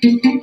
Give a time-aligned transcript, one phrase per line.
[0.00, 0.37] Thank you.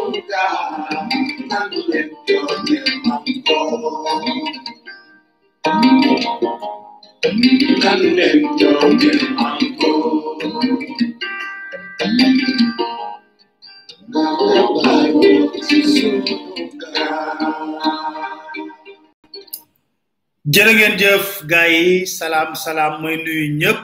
[22.06, 23.82] salam salam may nuyu ñëpp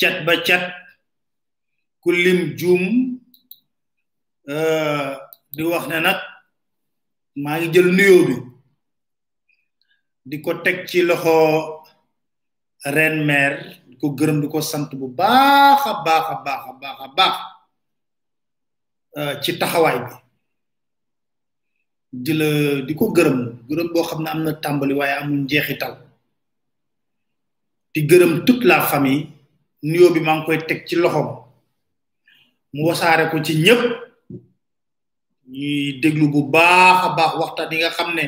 [0.00, 0.64] cat ba cat
[2.04, 3.11] ku lim juum
[5.54, 6.18] di wax ne nag
[7.42, 8.34] maa ngi jël nuyoo bi
[10.28, 11.36] di ko teg ci loxo
[12.94, 13.52] renmeer
[13.88, 16.62] di ko gërëm di ko sant bu baax a baax a baax
[17.02, 17.34] a baax
[19.18, 20.12] a ci taxawaay bi
[22.24, 22.48] di la
[22.86, 23.38] di ko gërëm
[23.68, 25.94] gërëm boo xam ne am na tàmbali waaye amul njeexital
[27.92, 29.26] di gërëm toute la famille
[29.88, 31.26] nuyoo bi maa ngi koy teg ci loxoom
[32.74, 34.11] mu wasaare ko ci ñëpp.
[35.52, 38.24] ñuy déglu bu baax a baax waxtaan yi nga xam ne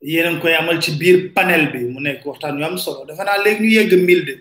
[0.00, 3.42] yéen a amal ci biir panel bi mu nekk waxtaan yu am solo defe naa
[3.44, 4.34] léegi ñu yegg mille de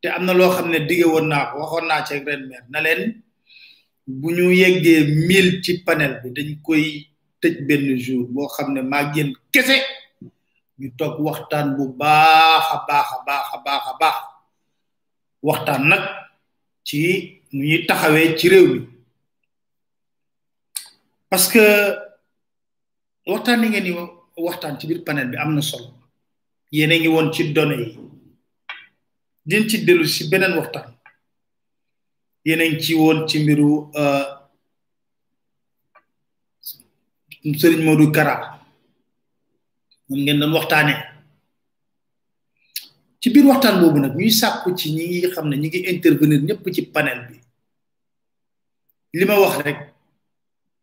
[0.00, 2.64] te am na loo xam ne digge woon naa ko waxoon naa ceeg ren meer
[2.70, 3.02] na leen
[4.20, 6.84] bu ñu yeggee mil ci panel bi dañ koy
[7.40, 9.76] tëj benn jour boo xam ne maa génn kese
[10.78, 14.16] ñu toog waxtaan bu baax a baax a baax a baax a baax
[15.42, 16.04] waxtaan nag
[16.86, 16.98] ci
[17.56, 18.85] ñuy taxawee ci réew mi
[21.36, 21.62] parce que
[23.30, 23.92] waxtaan ni ngeen di
[24.46, 25.92] waxtaan ci biir panel bi am na solo
[26.72, 27.88] yéen a ngi woon ci done yi
[29.48, 30.86] din ci dellu si beneen waxtaan
[32.46, 33.68] yéen a ci woon ci mbiru
[34.00, 34.24] euh,
[37.60, 38.34] Serigne Modou Kara
[40.08, 41.00] moom ngeen doon waxtaanee
[43.20, 46.40] ci biir waxtaan boobu nag ñuy sàkku ci ñi ngi xam ne ñi ngi intervenir
[46.42, 47.36] ñëpp ci panel bi
[49.18, 49.80] lima wax rek.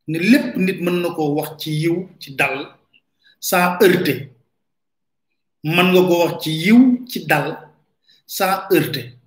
[0.07, 2.75] ni lepp nit mën na wax ci yiw ci dal
[3.39, 4.31] sa heurté
[5.63, 7.69] mën nga ko wax ci yiw ci dal
[8.25, 9.17] sa heurté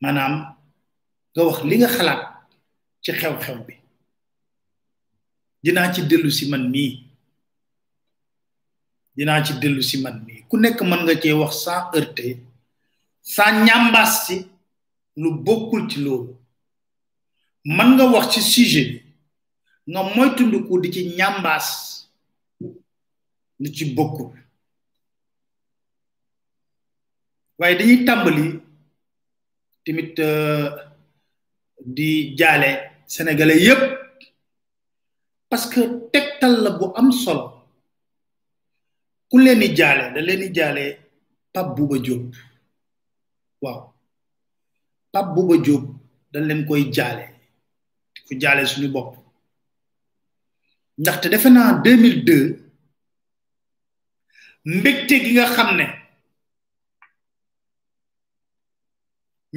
[0.00, 0.56] manam
[1.34, 2.22] nga wax li nga xalaat
[3.02, 3.74] ci xew-xew bi
[5.62, 7.06] dina ci delu ci man mi
[9.16, 12.36] dina ci delu ci man mi ku nek mën nga ci wax sa heurté
[13.22, 14.28] sa ñambaas
[15.16, 16.36] lu bokul ci lool
[17.64, 19.01] man nga wax ci sujet bi
[19.90, 21.66] nga moytundiku di ci ñambaas
[23.62, 24.30] lu ci bokkul
[27.58, 28.46] waaye dañuy tàmbali
[29.84, 30.66] tamit euh,
[31.94, 32.08] di
[32.38, 32.70] jaale
[33.06, 33.82] sénégalais yépp
[35.50, 35.82] parce que
[36.14, 37.66] tegtal la bu am solo
[39.30, 40.84] ku leen di jaale da leen di jaale
[41.52, 42.22] Pape Bouba Diop
[43.62, 43.80] waaw
[45.12, 45.84] Pape Bouba Diop
[46.30, 47.24] da leen koy jaale
[48.14, 49.21] di ko jaale suñu bopp
[51.02, 52.54] ndaxte defe naa 2002
[54.74, 55.86] mbégte gi nga xam ne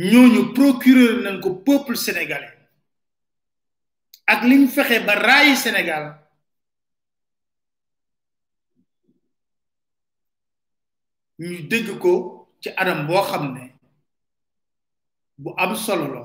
[0.10, 2.58] ñooñu procureur nañ ko peuple sénégalais
[4.34, 6.06] ak liñ fexe ba raayi Sénégal
[11.48, 12.14] ñu dégg ko
[12.62, 13.64] ci anam boo xam ne
[15.42, 16.25] bu am solo la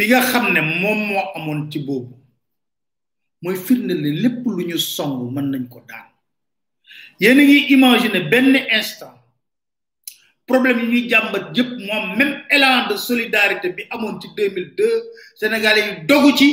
[0.00, 2.14] bi nga xam ne moom moo amoon ci boobu
[3.42, 6.08] mooy firnde le lépp lu ñu song mën nañ ko daan
[7.20, 9.16] yéen a ngi imaginer benn instant
[10.48, 14.72] problème yi ñuy jàmbat yëpp moom même élan de solidarité bi amoon ci deux mille
[14.78, 14.96] deux
[15.38, 16.48] sénégalais yi dogu ci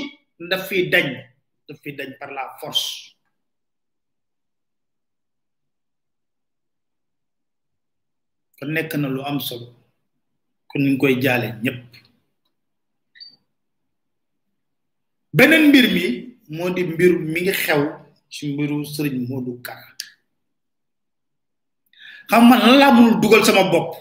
[0.49, 1.07] daf dañ
[1.69, 2.85] daf dañ par la force
[8.59, 9.63] kon nekk na lu am sol
[10.67, 12.06] kon ñu ngi koy jaale ñëpp
[15.38, 16.06] beneen mbir mi
[16.56, 17.81] moo di mbir mi ngi xew
[18.34, 19.92] ci mbiru sëriñ Modou Kara
[22.30, 23.92] xam man lan laa mënul dugal sama bopp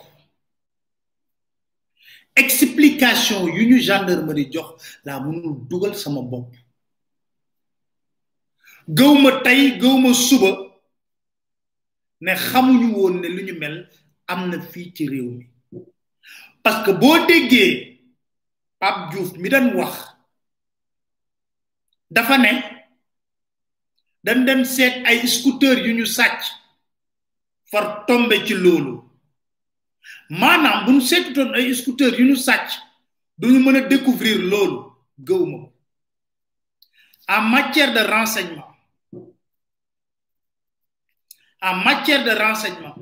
[2.43, 4.69] explication yu ñu gendarmerie jox
[5.07, 6.53] laa mënul dugal sama bopp
[8.99, 10.51] gëw tey gëw ma suba
[12.25, 13.77] ne xamuñu woon ne lu ñu mel
[14.33, 15.45] am na fii ci réew mi
[16.63, 17.95] parce boo déggee
[18.79, 20.16] Pape Diouf mi daan wax
[22.11, 22.53] dafa ne
[24.25, 26.41] dañ dem seet ay scooter yu ñu sàcc
[27.71, 28.95] far tombe ci loolu
[30.41, 32.69] maanaam bu ñu seetutoon ay scooter yu ñu sàcc
[33.39, 34.79] duñu mën a découvrir loolu
[35.27, 35.73] gëwuma ko
[37.35, 38.73] en matière de renseignement
[41.69, 42.97] en matière de renseignement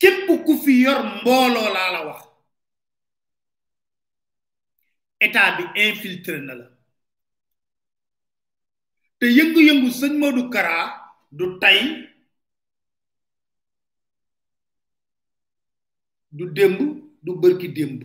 [0.00, 2.31] képp ku fi yor mbooloo laa la wax
[5.22, 6.64] état bi infiltré na la
[9.18, 10.76] te yëngu yëngu sëñ modou kara
[11.38, 11.78] du tay
[16.36, 16.78] du demb
[17.22, 18.02] du barki demb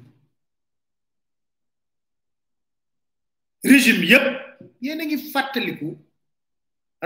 [3.70, 4.26] régime yépp
[4.82, 5.88] yéen a ngi fàttaliku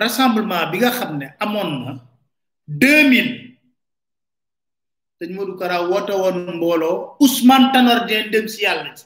[0.02, 1.92] rassemblement bi nga xam ne amoon na
[2.68, 3.31] 2000
[5.18, 9.06] sëñ modou kara woote woon mbooloo ousmane tanor dien dem si yàlla ci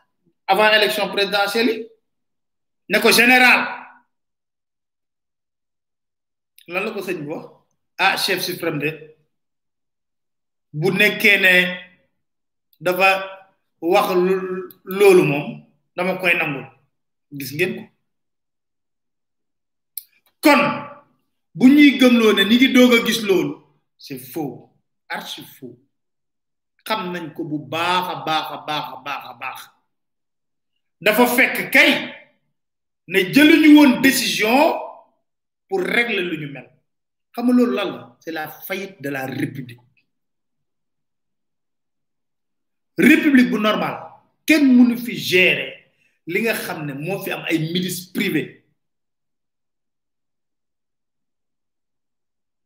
[0.47, 1.87] avant élection présidentielle yi
[2.89, 3.61] ne ko général
[6.67, 7.33] lan la ko sëñ bi
[8.05, 8.89] ah chef suprême de
[10.73, 11.53] bu nekkee ne
[12.79, 13.09] dafa
[13.81, 14.07] wax
[14.85, 15.47] lolu mom
[15.95, 16.65] dama koy nangul
[17.37, 17.83] gis ngeen ko
[20.43, 20.61] kon
[21.57, 23.55] bu ñuy gëmlo né ni ngi doga gis lolu
[23.97, 24.53] c'est faux
[25.15, 25.77] archi faux
[26.87, 28.85] xam nañ ko bu baax a baax
[29.31, 29.59] a baax
[31.01, 32.13] dafa fekk kay
[33.09, 34.77] ne jëluñu une décision
[35.67, 36.69] pour régler lu ñu mel
[37.35, 39.79] xam nga la c'est la faillite de la république
[42.97, 43.95] république bu normal
[44.45, 45.91] kenn mënu fi gérer
[46.27, 48.63] li nga xam ne moo fi am ay milices privées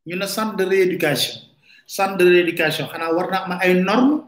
[0.05, 1.39] ñu ne centre de rééducation
[1.87, 4.25] centre de rééducation xanaa war na am ay normes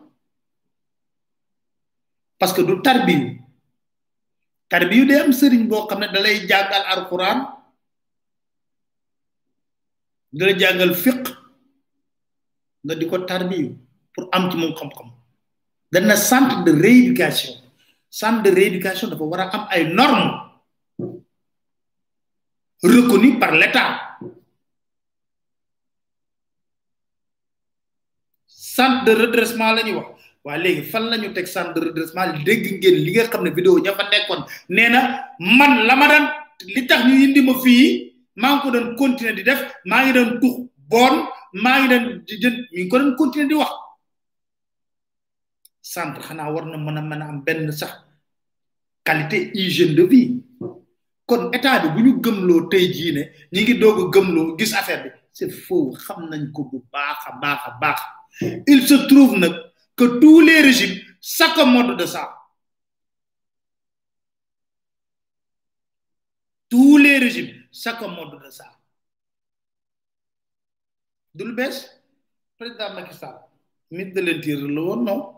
[2.40, 3.36] parce que du tarbiyu
[4.72, 7.38] kar yu de am sëriñ bo xamne ne da lay jàngal alquran
[10.38, 11.22] da lay jàngal fiq
[12.84, 13.18] nga di ko
[14.14, 15.08] pour am ci mom xam-xam
[16.04, 17.54] na centre de rééducation
[18.10, 20.36] centre de rééducation dafa wara am ay normes
[22.84, 24.20] reconnu par l'état
[28.48, 30.17] centre de redressement lañu wax
[30.48, 33.50] waa léegi fan la ñu teg centre de redressement dégg ngeen li nga xam ne
[33.58, 34.42] vidéo ña fa nekkoon
[34.76, 35.00] nee na
[35.58, 35.96] man la
[36.76, 37.86] li tax ñu indi fii
[38.42, 40.56] maa ngi ko doon continuer di def maa ngi doon tux
[40.92, 41.16] boon
[41.64, 43.72] maa ngi doon di jënd mi ngi ko doon continuer di wax
[45.92, 47.92] centre xanaa war na mën a mën a am benn sax
[49.08, 50.30] qualité hygiène de vie
[51.26, 53.24] kon état bi bu ñu gëmloo tey jii ne
[53.54, 57.22] ñi ngi doog a gëmloo gis affaire bi c'est faux xam nañ ko bu baax
[57.30, 58.00] a baax a baax
[58.74, 59.56] il se trouve nag.
[59.98, 62.24] que tous les régimes s'accommodent de ça.
[66.70, 68.66] Tous les régimes s'accommodent de ça.
[71.34, 71.76] Dul bes
[72.58, 73.40] président Macky Sall
[73.92, 75.34] nit da len le la non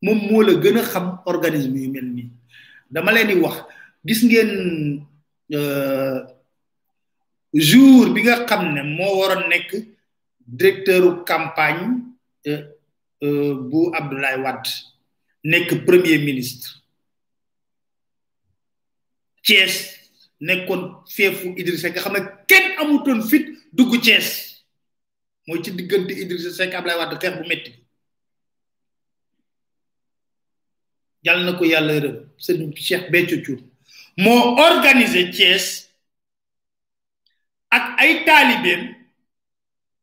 [0.00, 2.30] Mon mot le gêne xam organisme humain ni.
[2.88, 3.64] dama leen di wax
[4.06, 4.52] gis ngeen
[5.52, 6.20] euh
[7.52, 9.68] jour bi nga xamne mo waron nek
[10.48, 12.00] directeur campagne
[12.46, 12.64] euh,
[13.22, 14.64] euh, bu Abdoulaye Wad
[15.44, 16.80] nek premier ministre
[19.44, 19.92] Thiès
[20.40, 24.56] nekkoon feefu Idrissa Seck nga xam kenn fit dugg Thiès
[25.48, 27.76] moy ci diggante Idrissa Seck Abdoulaye Wad xeex bu metti
[31.28, 33.60] yàlla na ko yàlla yërëm sëñ Cheikh Béthio
[34.16, 35.90] Mo moo organiser Thiès
[37.70, 38.94] ak ay taalibeem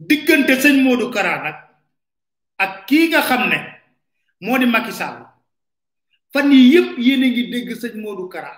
[0.00, 1.56] diggante sëñ Modou Kara nag
[2.60, 3.58] ak kii nga xam ne
[4.44, 5.24] moo di Macky Sall
[6.32, 8.52] fan yii yëpp yéen a ngi dégg sëñ Modou Kara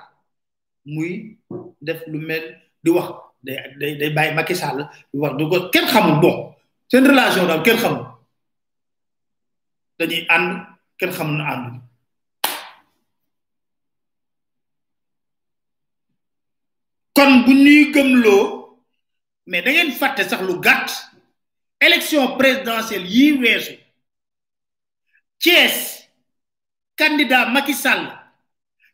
[0.85, 1.39] muy
[1.81, 2.45] def lu mel
[2.83, 3.09] di wax
[3.43, 6.37] day day day bàyyi Macky Sall di wax du ko kenn xamul bon
[6.91, 8.07] seen relation daal kenn xamul
[9.99, 10.51] dañuy ànd
[10.99, 11.67] kenn xamul na ànd.
[17.15, 18.43] kon bu ñuy gëmloo
[19.47, 20.91] mais da ngeen fàtte sax lu gàtt.
[21.81, 23.79] élection présidentielle yi weesu
[25.39, 26.09] Thiès
[26.97, 28.11] kandida Macky Sall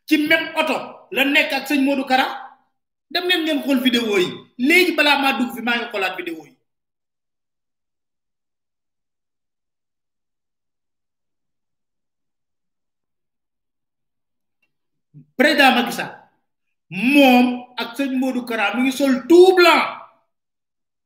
[0.05, 2.27] ci même oto la nekk ak sëñ Modou Kara
[3.09, 4.17] dem leen ngeen xool vidéo
[4.57, 6.53] léegi balaa maa dugg fi maa ngi xoolaat vidéo yi
[15.37, 16.13] président Macky Sall
[16.89, 19.94] moom ak sëñ Modou karaa mu ngi sol tout blanc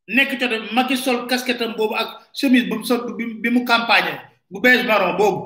[0.09, 3.13] nek ca Macky sol casquette am bobu ak chemise bu sol
[3.43, 4.13] bi mu campagne
[4.51, 5.41] bu beige baron bobu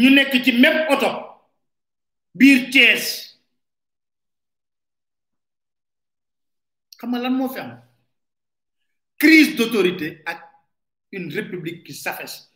[0.00, 1.08] ñu nek ci même auto
[2.38, 3.04] bir ties
[6.98, 7.82] xam lan mo fi am
[9.20, 10.40] crise d'autorité ak
[11.12, 12.48] une république qui s'affaisse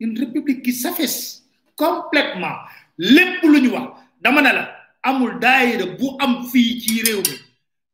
[0.00, 2.58] une république qui s'affaisse complètement
[2.98, 4.62] lépp lu ñu wax dama ne la
[5.02, 7.36] amul daayira bu am fii ci réew mi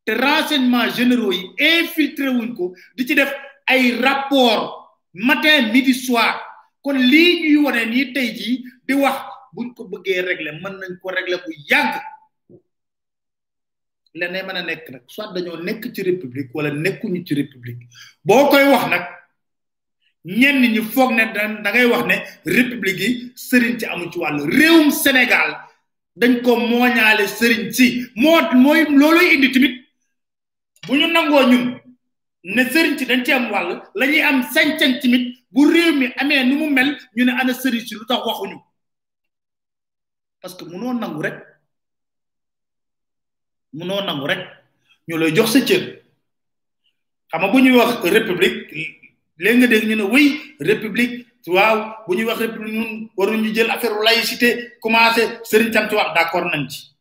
[0.05, 3.33] te renseignement généraux yi infiltré wuñ ko di ci def
[3.67, 4.63] ay rapport
[5.13, 6.35] matin midi soir
[6.83, 9.17] kon lii ñuy wane nii tey jii di wax
[9.53, 11.95] bu ko bëggee régler mën nañ ko régler bu yàgg
[14.19, 17.85] leneen mën a nekk nag soit dañoo nekk ci république wala nekkuñu ci république
[18.25, 19.03] boo koy wax nag
[20.25, 22.17] ñen ñi foog ne da ngay wax ne
[22.47, 25.51] république yi sëriñ ci amu ci wàll réewum sénégal
[26.17, 29.75] dañ ko mooñaale sëriñ ci moo mooy looluy indi timit
[30.87, 31.65] bu ñu nangoo ñun
[32.55, 34.93] ne sëriñ ci dañ ci am wàll la ñuy am sañ-sañ
[35.53, 38.57] bu réew mi amee nu mu mel ñu ne ana sëriñ ci lu tax waxuñu
[40.41, 41.37] parce que mënoo nangu rek
[43.75, 44.41] mënoo nangu rek
[45.07, 45.83] ñu lay jox sa cër
[47.31, 49.03] xam nga bu ñuy wax république
[49.39, 53.71] léegi nga dégg ñu ne wéy république waaw bu ñuy wax république ñun waruñu jël
[53.71, 56.95] affaire laïcité commencé sëriñ tam ci wax d'accord nañ ci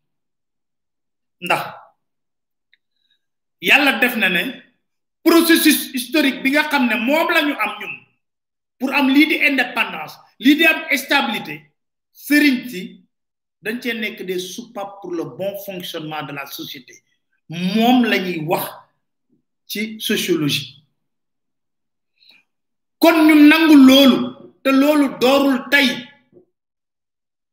[1.41, 1.63] ndax
[3.61, 4.43] yàlla def na ne
[5.23, 7.91] processus historique bi nga xam ne moom la ñu am ñun
[8.79, 11.71] pour am lii di indépendance lii di am stabilité
[12.11, 12.81] sëriñ si
[13.61, 16.95] dañ cee nekk des soupapes pour le bon fonctionnement de la société
[17.47, 18.65] moom la ñuy wax
[19.67, 20.82] ci sociologie
[23.03, 24.17] kon ñu nangu loolu
[24.63, 25.87] te loolu doorul tey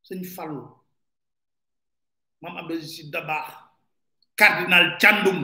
[0.06, 0.62] sëñ Fallu
[2.40, 3.48] maam Abdou Si Dabaax
[4.38, 5.40] cardinal Thiandoum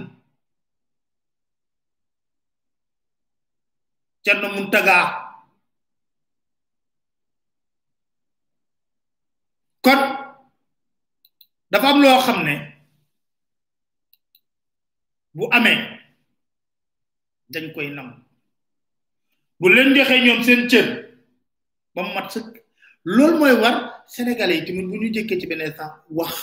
[4.23, 4.99] Thierno Mountaga
[9.85, 10.01] kon
[11.71, 12.55] dafa am loo xam ne
[15.37, 15.79] bu amee
[17.53, 18.26] dañ koy nangu
[19.61, 20.87] bu leen joxee ñoom seen cër
[21.95, 22.49] ba mu mat sëkk
[23.17, 23.77] loolu mooy war
[24.15, 26.35] sénégalais yi tamit bu ñu jëkkee ci beneen sens wax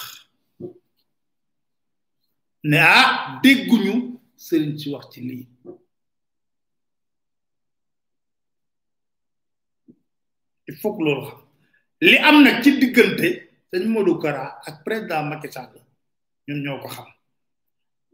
[2.69, 3.93] ne ah dégguñu
[4.45, 5.47] sëriñ si wax ci lii
[10.67, 11.31] il faut que xam
[12.01, 13.29] li am na ci diggante
[13.69, 15.73] sëñ Modou Kara ak président Macky Sall
[16.47, 17.07] ñun ñoo ko xam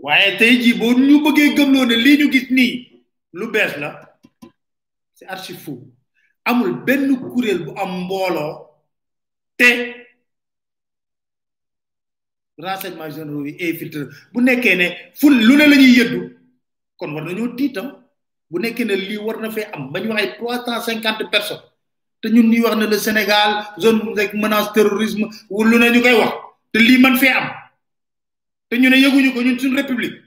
[0.03, 2.72] waaye tey jii ñu bëggee gëmloo ne lii ñu gis nii
[3.38, 3.89] lu bees la
[5.19, 5.83] c'est archi fou
[6.45, 8.53] amul benn kuréel bu am mbooloo
[9.57, 9.69] te
[12.57, 16.19] renseignement généraux yi de bu nekkee ne fu lu ne la ñuy yëddu
[16.97, 17.88] kon war nañoo tiitam
[18.49, 19.99] bu nekkee ne lii war na am ba
[21.33, 21.63] personnes
[22.21, 26.33] te ñun le Sénégal zone rek menace terrorisme lu ne ñu koy wax
[26.71, 27.51] te lii man fee am
[28.69, 30.21] te ñu ne république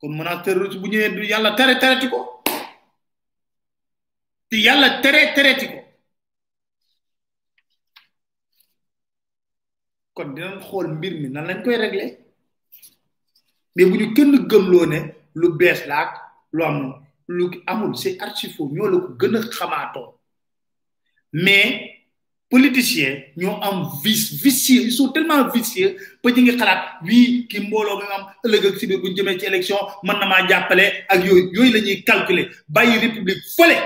[0.00, 2.18] comme menace terroriste bu ñëwee du yàlla tere tereti ko
[4.48, 5.78] te yàlla tere tereti ko
[10.16, 12.08] kon dinañ xool mbir mi na lañ koy régler
[13.74, 14.98] mais bu ñu kenn gëmloo ne
[15.34, 16.10] lu bees la ak
[16.52, 16.76] lu am
[17.28, 20.02] lu amul c'est archi faux ñoo la ko gën a
[21.32, 21.99] mais
[22.50, 25.90] politiciens ñoo am vice vicieux ils sont tellement vicieux
[26.22, 29.16] ba ñu ngi xalaat wii kii mbooloo mi am ëllëg ak si biir bu ñu
[29.16, 33.42] jëmee ci élection mën na maa jàppale ak yooyu yooyu la ñuy calculer bàyyi république
[33.56, 33.76] fële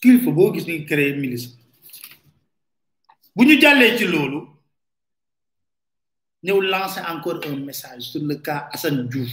[0.00, 1.58] qu'il faut gis ni une milice
[3.34, 4.58] nous jallé ci nous
[6.52, 9.30] allons lancer encore un message sur le cas Hassan Diouf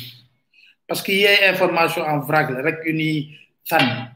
[0.88, 4.16] parce qu'il y une information en vrac avec rek femme.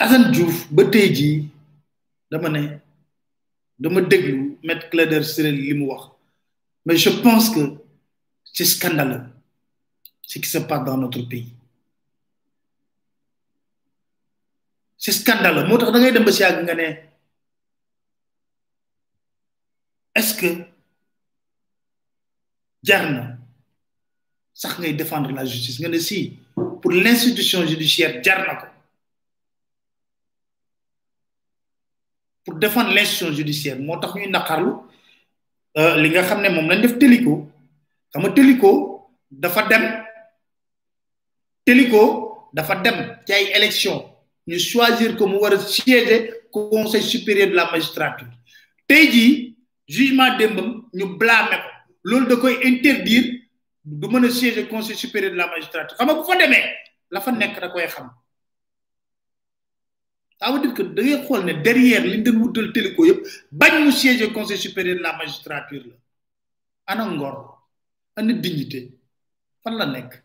[0.00, 0.84] ñuy Diouf ba
[2.32, 2.80] dama ne
[3.80, 6.06] dama déglu maître Clédor Ciré li mu wax
[6.86, 7.60] mais je pense que
[8.44, 9.22] c'est scandaleux
[10.22, 11.52] ce qui se passe dans notre pays
[14.96, 16.32] c'est scandaleux motax da ngay dem ba
[20.14, 20.48] est-ce que
[22.82, 23.38] jarna na
[24.54, 26.38] sax ngay défendre la justice nga si
[26.80, 28.70] pour l'institution judiciaire jarna
[32.50, 34.70] pour défendre l'institution judiciaire moo tax nakarlu
[35.78, 37.48] euh li nga xam mom lañ def téliko
[38.12, 38.70] xam nga téliko
[39.30, 39.84] dafa dem
[41.64, 42.00] téliko
[42.52, 43.96] dafa dem ci ay élection
[44.48, 48.28] ñu choisir que mu wara siéger conseil supérieur de la magistrature
[48.88, 49.56] tay ji
[49.88, 51.68] jugement dembam ñu blâme ko
[52.04, 53.28] lool da koy interdire
[53.84, 56.66] du mën siéger conseil supérieur de la magistrature xam nga bu fa demee
[57.10, 58.10] la fa nek da koy xam
[60.42, 63.20] ça veut dire que da xool ne derrière liñ doon wutal téléco yëpp
[63.52, 65.96] bañ mu siéger conseil supérieur de la magistrature la
[66.86, 67.68] ana ngor
[68.16, 68.94] ana dignité
[69.62, 70.22] fan la nekk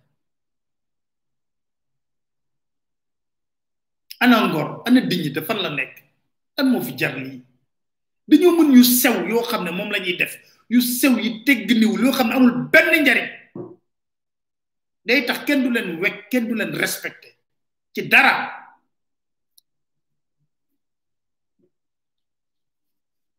[4.21, 5.97] ana ngor ana dignité fan la nekk
[6.57, 7.43] lan moo fi jar lii
[8.25, 10.33] dañoo mën yu sew yoo xam ne moom la ñuy def
[10.69, 13.29] yu sew yi tegg niwul yoo xam ne amul benn njariñ
[15.05, 17.35] day tax kenn du leen wekk kenn du leen respecté
[17.93, 18.63] ci dara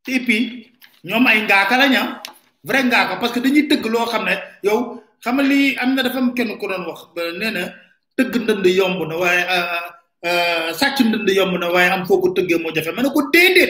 [0.08, 0.68] et puis
[1.04, 2.22] ñoom ay ngaaka lañ ah
[2.64, 6.34] vrai ngaaka parce que dañuy teug lo xamne yow xam li am na dafa am
[6.34, 7.00] kenn ku doon wax
[7.40, 7.72] neena
[8.16, 9.86] teug ndënd yomb na euh ah, ah,
[10.28, 13.64] ah, sacc ndënd yomb na waye am foko teugé mo jafé mané ko dédé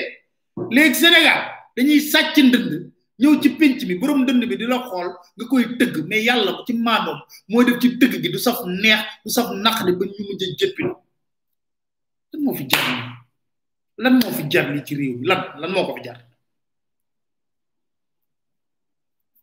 [0.70, 1.40] lég Sénégal
[1.76, 5.64] dañuy sacc ndënd ñew ci pinch bi borom ndënd bi di la xol nga koy
[5.78, 9.48] teug mais yalla ci maanoom moy def ci teug gi du saf neex du saf
[9.64, 10.82] naq ba ñu mujj jëppi
[12.44, 13.15] mo fi jëppi
[14.02, 16.18] lan moo fi jar li ci réew lan lan moo ko fi jar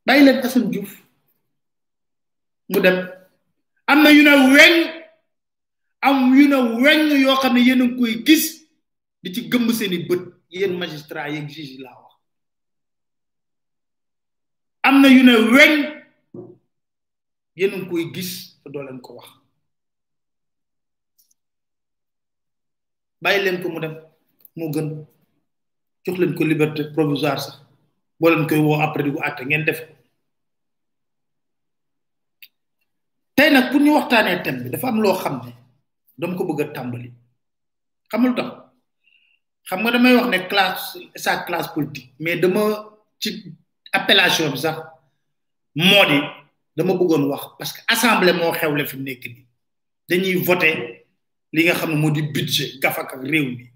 [0.05, 0.93] bàyyi leen Assane Diouf
[2.69, 2.97] mu dem
[3.89, 4.73] am na yu ne weñ
[6.05, 8.45] am yu ne weñ yoo xam ne yéen a koy gis
[9.23, 10.21] di ci gëmm seeni bët
[10.53, 12.13] yéen magistrat yeeg juge laa wax
[14.87, 15.73] am na yu ne weñ
[17.57, 18.31] yéen koy gis
[18.63, 19.29] te doo leen ko wax
[23.23, 24.02] bàyyi leen ko mu dem
[24.57, 24.87] moo gën
[26.05, 27.57] jox leen ko liberté provisoire sax
[28.19, 29.93] boo leen koy woo après di ko àtte ngeen def ko
[33.35, 35.51] tey nag pour ñu waxtaanee thème dafa am loo xam ne
[36.19, 37.09] dama ko bëgg a tàmbali
[38.11, 38.49] xamul lu tax
[39.67, 42.61] xam nga damay wax ne classe sa classe politique mais dama
[43.21, 43.29] ci
[43.97, 44.77] appellation bi sax
[45.75, 46.17] moo di
[46.77, 49.47] dama bëggoon wax parce que assemblée moo xewle fi mu nekk nii
[50.09, 50.69] dañuy voté
[51.53, 53.72] li nga xam ne moo di budget gafak réew mi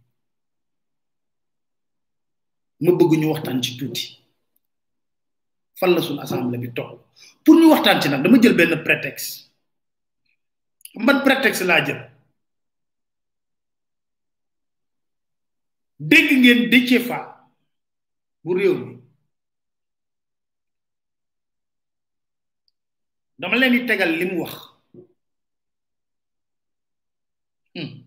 [2.86, 4.06] ma bëgg ñu waxtaan ci tuuti
[5.80, 7.00] fan la suñu assemblée bi toog
[7.44, 9.50] pour ñu waxtaan ci nag dama jël benn prétexte
[11.06, 12.02] man prétexte laa jël
[16.10, 17.28] dégg ngeen Déthié Fall
[18.44, 18.96] bu réew mi
[23.40, 24.54] dama leen di tegal li mu wax.
[27.76, 28.07] Hmm.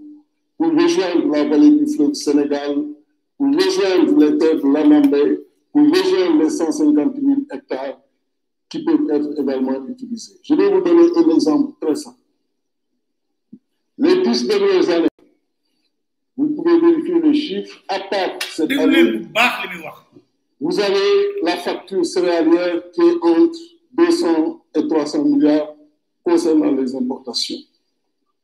[0.77, 2.85] rejoindre la vallée du fleuve Sénégal,
[3.37, 5.39] pour rejoindre les terres Lamambé,
[5.71, 7.99] pour rejoindre les 150 000 hectares
[8.69, 10.37] qui peuvent être également utilisés.
[10.43, 12.17] Je vais vous donner un exemple très simple.
[13.97, 15.07] Les dix dernières années,
[16.37, 19.21] vous pouvez vérifier les chiffres, à part cette année,
[20.59, 21.01] vous avez
[21.43, 23.59] la facture céréalière qui est entre
[23.97, 25.73] 200 et 300 milliards
[26.23, 27.57] concernant les importations.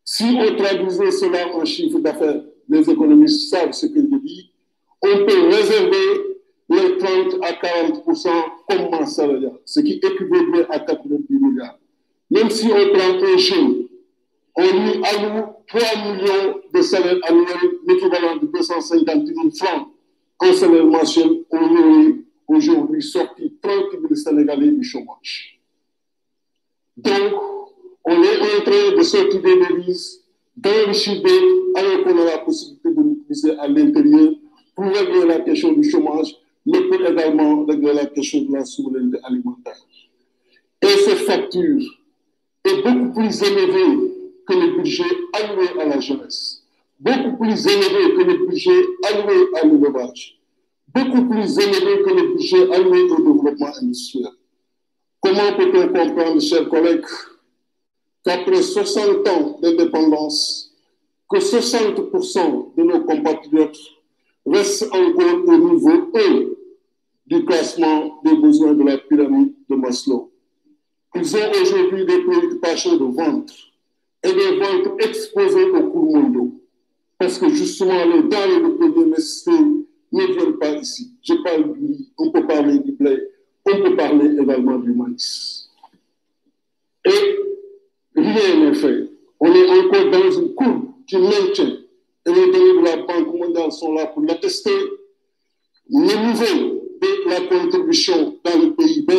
[0.10, 4.52] Si on traduisait cela en chiffre d'affaires, les économistes savent ce que je dis,
[5.02, 6.38] on peut réserver
[6.70, 8.06] les 30 à 40
[8.68, 9.22] comme masse
[9.66, 11.78] ce qui équivaudrait à 90 milliards.
[12.32, 13.76] Même si on prend un jour,
[14.56, 19.90] on lui alloue 3 millions de salaires annuels, l'équivalent de 250 000 francs
[20.40, 22.16] en salaire mensuel, on aurait
[22.48, 25.60] aujourd'hui sorti 30 000 Sénégalais du chômage.
[26.96, 27.34] Donc,
[28.08, 30.22] on est en train de sortir des devises,
[30.56, 31.22] d'enrichir
[31.76, 34.32] alors qu'on a la possibilité de l'utiliser à l'intérieur
[34.76, 36.34] pour régler la question du chômage,
[36.66, 39.76] mais pour également régler la question de la souveraineté alimentaire.
[40.84, 41.84] Et cette facture
[42.64, 43.98] est beaucoup plus élevée
[44.48, 46.64] que le budget alloué à la jeunesse,
[47.02, 50.40] beaucoup plus élevée que le budget alloué à l'élevage,
[50.96, 54.30] beaucoup plus élevée que le budget alloué au développement industriel.
[55.20, 57.06] Comment peut-on comprendre, chers collègues,
[58.28, 60.74] qu'après 60 ans d'indépendance,
[61.32, 63.78] que 60% de nos compatriotes
[64.46, 66.20] restent encore au niveau 1
[67.26, 70.30] du classement des besoins de la pyramide de Maslow.
[71.16, 73.54] Ils ont aujourd'hui des préoccupations de ventre
[74.24, 76.52] et des ventres exposés au cours mondiaux.
[77.18, 79.68] Parce que justement, les denrées de première
[80.12, 81.12] ne viennent pas ici.
[81.24, 83.20] Je parle du on peut parler du blé,
[83.66, 85.70] on peut parler également du maïs.
[87.06, 87.38] Et
[88.22, 89.10] rien n'est fait.
[89.40, 91.78] On est encore dans une courbe qui maintient.
[92.26, 94.72] Et les données de la Banque mondiale sont là pour l'attester.
[95.90, 99.14] Le niveau de la contribution dans le PIB,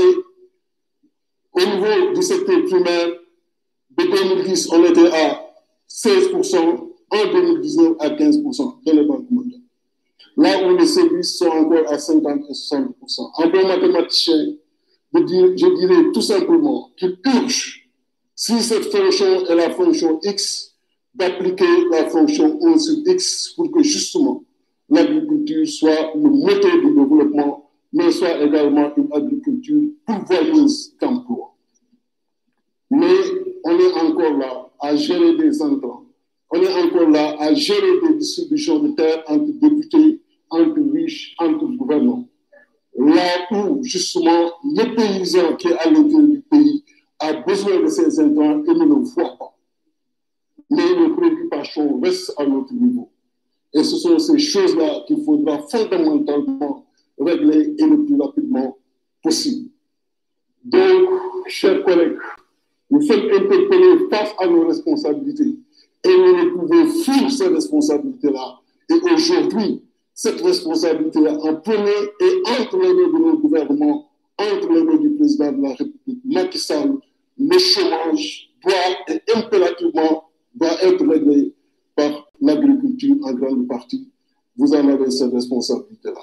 [1.52, 3.08] au niveau du secteur primaire,
[3.96, 5.44] de 2010, on était à
[5.88, 6.56] 16%,
[7.10, 9.60] en 2019 à 15% dans les banques mondiales.
[10.36, 12.88] Là où les services sont encore à 50 et 60%.
[13.34, 14.54] En bon mathématicien,
[15.14, 17.87] je dirais tout simplement qu'il touche
[18.38, 20.72] si cette fonction est la fonction x,
[21.12, 24.44] d'appliquer la fonction 1 sur x pour que justement
[24.88, 31.52] l'agriculture soit le moteur du développement, mais soit également une agriculture pourvoyeuse d'emplois.
[32.92, 33.16] Mais
[33.64, 36.04] on est encore là à gérer des entrants
[36.52, 41.66] On est encore là à gérer des distributions de terres entre députés, entre riches, entre
[41.76, 42.28] gouvernants.
[42.96, 46.37] Là où, justement, le paysan qui est à l'intérieur
[47.28, 49.56] a besoin de ces intérêts et ne le voit pas.
[50.70, 53.10] Mais nos préoccupations restent à notre niveau.
[53.74, 56.86] Et ce sont ces choses-là qu'il faudra fondamentalement
[57.18, 58.76] régler et le plus rapidement
[59.22, 59.70] possible.
[60.64, 61.08] Donc,
[61.48, 62.16] chers collègues,
[62.90, 65.56] nous sommes interpellés face à nos responsabilités
[66.04, 68.58] et nous ne pouvons fuir ces responsabilités-là.
[68.90, 69.82] Et aujourd'hui,
[70.14, 74.96] cette responsabilité est en premier est entre les mains de nos gouvernements, entre les mains
[74.96, 76.98] du président de la République, Macky Sall,
[77.38, 78.74] le chômage doit
[79.14, 80.24] et impérativement
[80.54, 81.52] doit être réglé
[81.94, 84.08] par l'agriculture en grande partie.
[84.56, 86.20] Vous en avez cette responsabilité-là.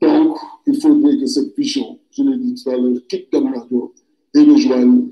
[0.00, 3.92] Donc, il faudrait que cette pigeon, je l'ai dit tout à l'heure, quitte Camargo
[4.34, 5.08] et rejoigne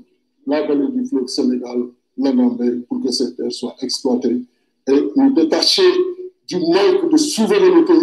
[0.47, 1.83] la vallée du fleuve Sénégal,
[2.17, 2.31] la
[2.89, 4.41] pour que cette terre soit exploitée
[4.89, 5.87] et nous détacher
[6.47, 7.93] du manque de souveraineté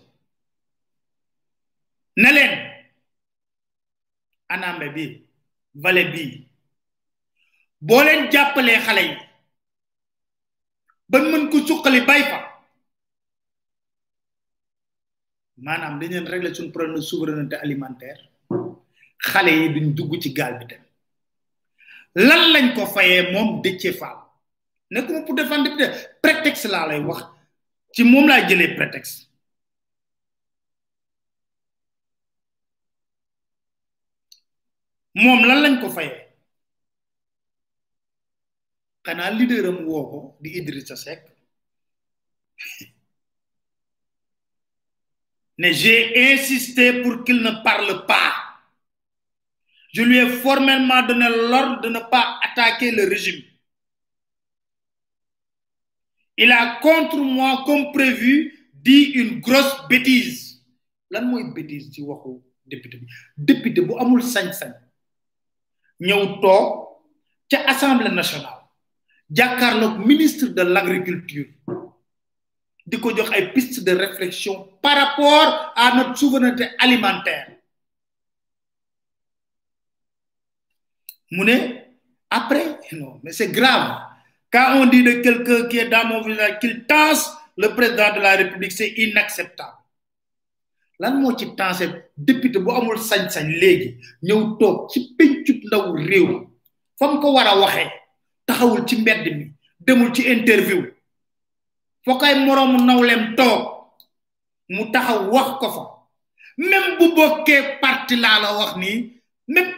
[2.21, 2.53] na leen
[4.53, 5.03] anambe bi
[5.83, 6.23] vallée bi
[7.87, 9.15] boo leen jàppalee xale yi
[11.11, 12.39] ban mën ko suqali bay fa
[15.65, 18.19] maanaam dañ leen régler suñu problème de souveraineté alimentaire
[19.31, 20.91] xale yi duñ dugg ci gaal bi tamit
[22.27, 24.19] lan lañ ko fayee moom dëccee faal
[24.93, 27.23] nekkuma pour défendre député prétexte laa lay wax
[27.95, 29.29] ci mom laa jëlee prétexte
[35.23, 36.13] mom lan lañ ko fayé
[39.05, 41.19] xanaa leader am woo ko di Idrissa Seck
[45.57, 45.99] mais j'ai
[46.33, 48.33] insisté pour qu'il ne parle pas.
[49.91, 53.43] Je lui ai formellement donné l'ordre de ne pas attaquer le régime
[56.37, 60.63] il a contre moi comme prévu dit une grosse bêtise
[61.11, 62.99] lan une bêtise ci waxu député
[63.37, 64.73] député bu amul sañ-sañ
[65.99, 67.01] ñew toog
[67.49, 68.65] ci assemblée nationale
[69.29, 71.47] notre ministre de l'agriculture
[72.85, 77.49] diko jox ay pistes de réflexion par rapport à notre souveraineté alimentaire
[82.29, 84.12] après non mais c'est grave
[84.53, 88.19] quand on dit de quelqu'un qui est dans mon village qu'il tasse le président de
[88.21, 89.73] la République, c'est inacceptable.
[91.01, 91.85] lan moo ci tansé
[92.15, 93.89] député bu amul sañ-sañ légui
[94.27, 96.27] ñëw tok ci pencub ndaw réew
[96.99, 97.85] fam ko wara waxé
[98.47, 99.45] taxawul ci mbedd mi
[99.85, 100.79] demul ci interview
[102.05, 103.61] foo koy moroomu nawleem toog
[104.69, 105.83] mu taxaw wax ko fa
[106.69, 108.91] même bu bokké parti la la wax ni
[109.47, 109.73] même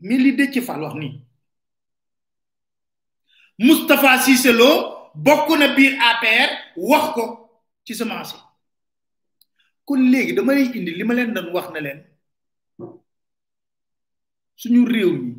[0.00, 1.21] mi li dëcc fal wax ni
[3.58, 7.24] Mustafa si Lo bokku na biir APR wax ko
[7.84, 8.34] ci semence
[9.84, 11.98] kon léegi dama lay indi li ma leen doon wax na leen
[14.60, 15.32] suñu réew mi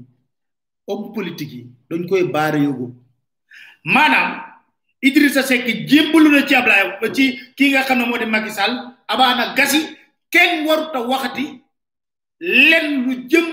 [0.87, 2.85] homme politique yi dañ koy baara yóbbu
[3.93, 4.31] maanaam
[5.03, 7.23] Idrissa Seck jébbalu na ci Ablaye ba ci
[7.57, 8.73] ki nga xam ne moo Macky Sall
[9.11, 9.79] abaana gasi
[10.33, 11.45] kenn waruta waxati
[12.69, 13.47] len lu jëm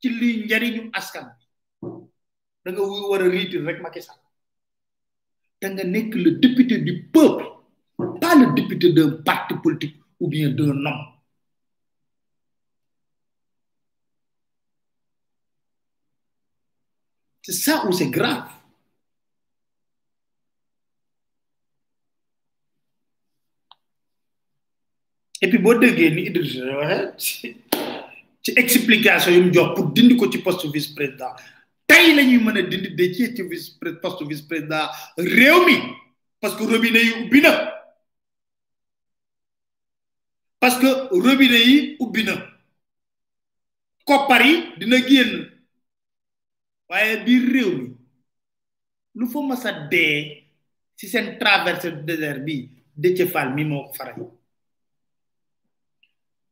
[0.00, 1.26] ci liy njariñu askan
[2.66, 3.54] da nga war rek
[6.16, 7.44] le député du peuple
[8.20, 11.06] pas le député d'un parti politique ou bien d'un homme
[17.42, 18.50] c'est ça où c'est grave
[25.40, 26.32] et puis boo tu ni
[28.42, 29.32] ci explication
[29.76, 31.32] pour dindi ci poste vice président
[31.96, 33.78] tey la ñuy mën a dindi Déthié ci vice
[34.48, 35.76] président réew mi
[36.40, 37.50] parce que robinet yi ubbi na
[40.60, 42.34] parce que robinet yi ubbi na
[44.04, 45.32] koppar yi dina génn
[46.88, 47.96] waaye bi réew mi
[49.14, 50.44] lu fa mas a dee
[50.96, 54.24] ci seen traversée du désert bi Déthié Fall mi moo ko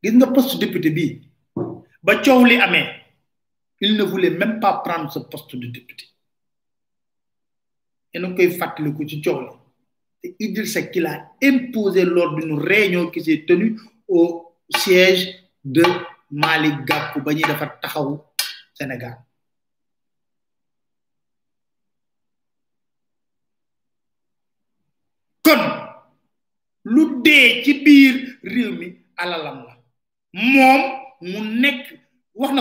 [0.03, 1.07] gis nga poste député bi
[2.03, 3.04] ba coow li amee
[3.81, 6.07] il ne voulait même pas prendre ce poste de député
[8.17, 9.21] et donc, nous le coup ci
[10.39, 15.35] Il et c'est qu'il a imposé lors d'une réunion qui s'est tenue au siège
[15.65, 15.83] de
[16.31, 18.23] Malik Gakou Bani de Tahaou
[18.73, 19.19] Sénégal
[25.43, 25.91] kon
[26.85, 29.75] lu dé ci biir réew mi alalam la
[30.33, 30.83] moom
[31.21, 32.04] mu nekk
[32.35, 32.53] wax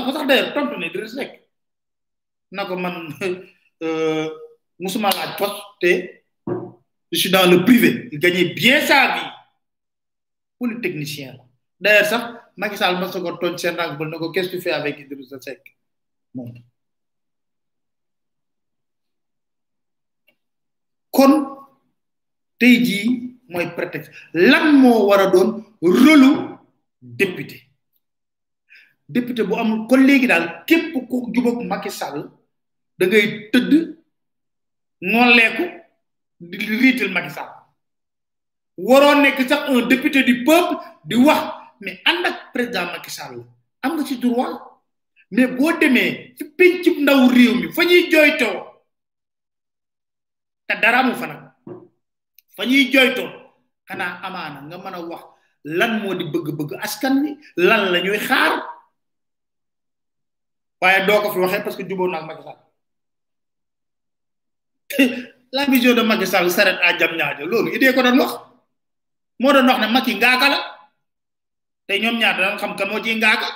[2.66, 3.14] ko ne
[3.86, 4.30] euh,
[7.12, 9.30] je suis dans le privé il gagnait bien sa vie
[10.58, 11.36] pour les techniciens.
[11.80, 15.08] d'ailleurs sax Macky Sall qu'est-ce que tu fais avec
[21.12, 21.58] kon
[23.76, 25.32] prétexte lan moo war a
[27.02, 27.68] député
[29.14, 32.20] député bu amul kon légui dal képp ku jubóog Macky Sall
[32.98, 33.72] da ngay tëdd
[35.10, 35.66] ngooleeku
[36.50, 37.52] di riital Macky Sall
[38.88, 40.74] waro nek sax un député du peuple
[41.06, 41.42] di wax
[41.82, 43.46] mais and ak président Macky Sall
[43.86, 44.82] am nga ci droit
[45.32, 48.32] mais bo démé ci péncub ndaw réew mi fañuy ñuy
[50.68, 51.40] ta dara mu fa nag
[52.56, 53.30] fa ñuy jooytoo
[53.90, 55.24] amana nga mëna wax
[55.66, 58.73] lan moo di bëgg-bëgg askan ni lan lañuy xaar
[60.84, 62.54] waaye doo ko fi parce que jubóo naa ak Macky Sall
[65.58, 68.32] la vision de Macky Sall s'arrête à Diamniadio loolu idée ko doon wax
[69.40, 70.58] moo doon wax ne Macky ngaaka la
[71.88, 73.48] te ñoom ñaar daan xam kan moo ciy ngaaka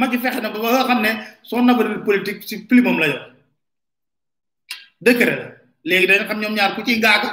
[0.00, 1.10] Macky fexe na ba nga xam ne
[1.42, 3.30] son avenir politique ci plumam la yor
[5.00, 7.28] décret léegi dañu xam ñoom ñaar ku ciy ngaaka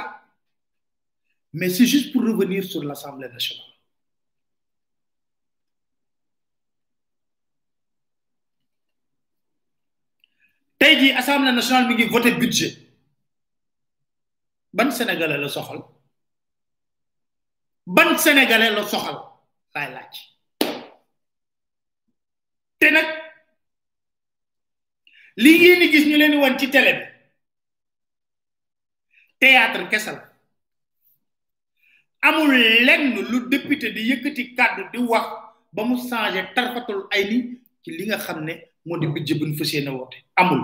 [1.54, 3.71] mais c'est juste pour revenir sur l'Assemblée nationale
[10.82, 12.72] tey jii assemblée nationale mi ngi voté budget
[14.74, 15.80] ban sénégalais la soxal
[17.86, 19.16] ban sénégalais la soxal
[19.76, 20.14] laay laaj
[22.82, 23.08] te nag
[25.44, 27.06] li ngeen di gis ñu leen di wan ci télé bi
[29.38, 30.20] théâtre kese la
[32.26, 32.54] amul
[32.86, 35.26] lenn lu député di yëkkati kàddu di wax
[35.72, 37.38] ba mu changé tarfatul ay ni
[37.84, 38.54] ci li nga xam ne
[38.86, 40.60] moo di budget bu ñu fas yéene woote amul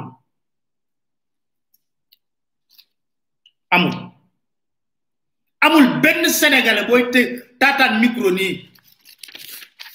[5.64, 7.20] amul benn sénégalais booy te
[7.60, 8.52] taataan micro nii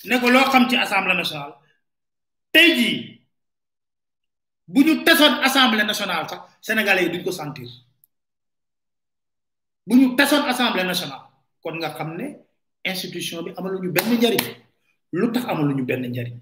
[0.08, 1.54] ne ko loo xam ci assemblée nationale
[2.54, 2.96] tey jii
[4.74, 7.70] bu ñu tasoon assemblée nationale sax sénégalais yi duñ ko sentir
[9.88, 11.26] bu ñu tasoon assemblée nationale
[11.62, 12.26] kon nga xam ne
[12.86, 14.44] institution bi amaluñu benn njariñ
[15.20, 16.40] lu tax amul amaluñu benn njariñ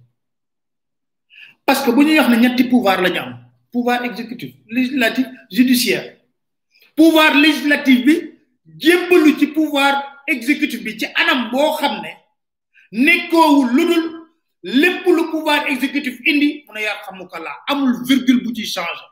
[1.72, 3.40] parce que buñu wax ñetti pouvoir la
[3.72, 6.18] pouvoir exécutif législatif judiciaire
[6.98, 8.14] pouvoir législatif bi
[8.78, 9.94] jébbalu ci pouvoir
[10.28, 12.12] exécutif bi ci anam bo xamné
[12.92, 14.04] ne nekkoowul lu dul
[14.82, 14.90] lu
[15.34, 19.06] pouvoir exécutif indi mu ne yaa la amul virgule bu ci changé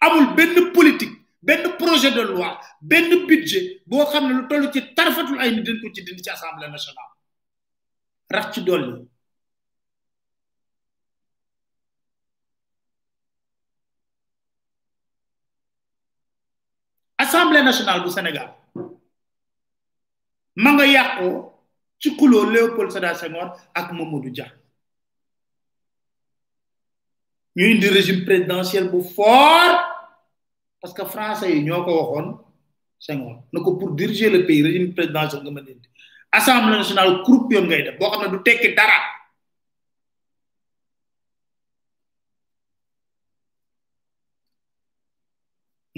[0.00, 4.80] amul benn politique benn projet de loi benn budget boo xam ne lu toll ci
[4.94, 7.12] tarfatul ay nit dañ ko ci dindi ci assemblée nationale
[8.30, 9.09] rax ci dolli
[17.30, 18.50] assemblée nationale bu Sénégal
[20.62, 21.54] ma nga yàqoo
[22.00, 24.48] ci xuloo Léopold Sédar Senghor ak Mamadou Dia
[27.56, 29.78] ñu indi régime présidentiel bu fort
[30.80, 32.26] parce que français yi ñoo ko waxoon
[32.98, 35.88] Senghor na ko pour diriger le pays régime présidentiel nga mën indi
[36.32, 39.00] assemblée nationale yoon ngay def boo xam ne du tekki dara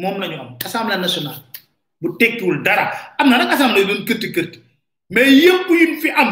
[0.02, 1.40] moom la ñu am assemblée nationale
[2.00, 2.84] bu tekkiwul dara
[3.18, 4.58] am na nag assemblée doon kërti kërti
[5.10, 6.30] mais yëpp yuñ fi am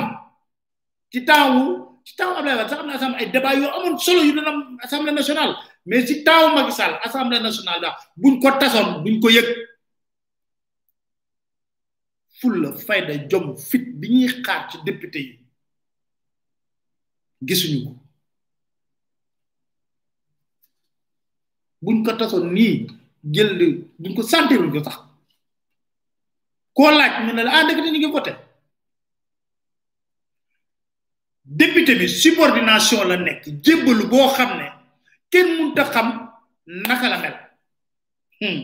[1.12, 3.99] ci taawu wu ci temps wu Abdoulaye sax am na assemblée ay débat yoo amoon
[3.99, 5.55] solo yu doon am assemblée nationale
[5.87, 9.49] mais ci taawu wu Macky Sall nationale daal buñ koo tasoon buñ ko yëg
[12.41, 15.37] fulla fayda jom fit bi ñuy xaar ci député yi
[17.47, 17.93] gisuñu ko
[21.83, 23.59] buñ ko tasoon nii jël
[23.97, 24.99] duñ ko sentirul ko sax
[26.73, 28.33] koo laaj mu ne la ah dëgg la ñu ngi voté
[31.45, 34.66] député bi subordination la nekk jébbalu boo xam ne
[35.31, 36.09] kenn mënut a xam
[36.66, 37.18] naka la
[38.41, 38.62] hmm.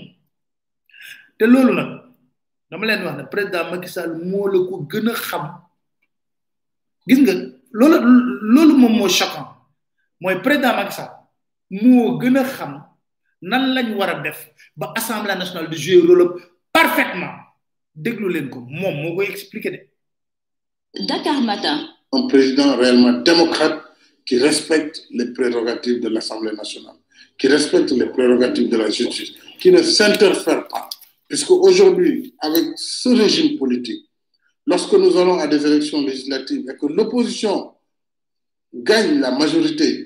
[1.39, 1.89] te loolu nag
[2.71, 5.45] dama leen wax ne président Macky Sall moo la ko gën a xam
[7.09, 7.33] gis nga
[7.73, 7.97] loolu
[8.55, 9.49] loolu moom moo choquant
[10.21, 11.11] mooy président Macky Sall
[11.71, 12.83] moo gën a xam.
[13.43, 16.41] nan lañ def ba assemblée nationale de jouer rôle
[16.72, 17.34] parfaitement
[17.95, 19.34] déglu leen ko moom moo koy
[19.64, 19.91] de.
[21.45, 21.89] Matin.
[22.12, 23.82] un président réellement démocrate
[24.24, 26.97] qui respecte les prérogatives de l'Assemblée nationale,
[27.39, 30.89] qui respecte les prérogatives de la justice, qui ne s'interfère pas.
[31.28, 34.09] Puisque aujourd'hui, avec ce régime politique,
[34.66, 37.74] lorsque nous allons à des élections législatives et que l'opposition
[38.74, 40.06] gagne la majorité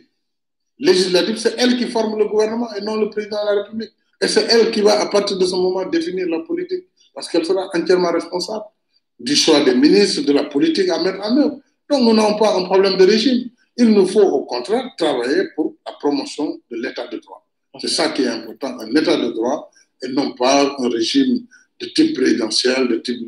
[0.80, 3.92] législative, c'est elle qui forme le gouvernement et non le président de la République.
[4.20, 7.44] Et c'est elle qui va, à partir de ce moment, définir la politique, parce qu'elle
[7.44, 8.64] sera entièrement responsable
[9.18, 11.56] du choix des ministres, de la politique à mettre en œuvre.
[11.90, 13.50] Donc, nous n'avons pas un problème de régime.
[13.76, 17.46] Il nous faut, au contraire, travailler pour la promotion de l'état de droit.
[17.78, 19.70] C'est ça qui est important, un état de droit
[20.02, 21.44] et non pas un régime
[21.78, 23.20] de type présidentiel, de type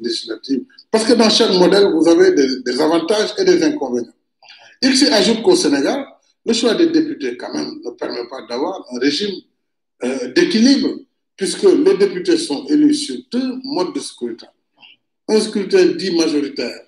[0.00, 0.60] législatif.
[0.90, 4.10] Parce que dans chaque modèle, vous avez des, avantages et des inconvénients.
[4.82, 6.05] Il s'y ajoute qu'au Sénégal,
[6.46, 9.34] le choix des députés, quand même, ne permet pas d'avoir un régime
[10.04, 10.90] euh, d'équilibre,
[11.36, 14.46] puisque les députés sont élus sur deux modes de scrutin.
[15.28, 16.80] Un scrutin dit majoritaire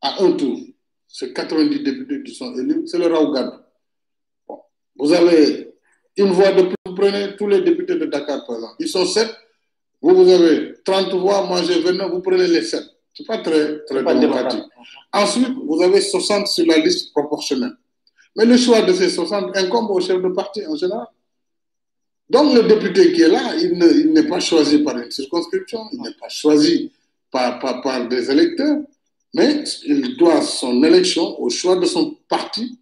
[0.00, 0.58] à un tour,
[1.06, 3.52] c'est 90 députés qui sont élus, c'est le Raougad.
[4.98, 5.74] Vous avez
[6.16, 8.74] une voix de plus, vous prenez tous les députés de Dakar, par exemple.
[8.78, 9.28] Ils sont sept,
[10.00, 12.84] vous, avez 30 voix, moi j'ai 29, vous prenez les sept.
[13.12, 14.62] Ce n'est pas très, très démocratique.
[15.12, 17.72] Ensuite, vous avez 60 sur la liste proportionnelle.
[18.36, 21.06] Mais le choix de ces 60 incombe au chef de parti en général.
[22.28, 26.12] Donc le député qui est là, il n'est pas choisi par une circonscription, il n'est
[26.20, 26.92] pas choisi
[27.30, 28.76] par, par, des électeurs,
[29.34, 32.78] mais il doit son élection au choix de son parti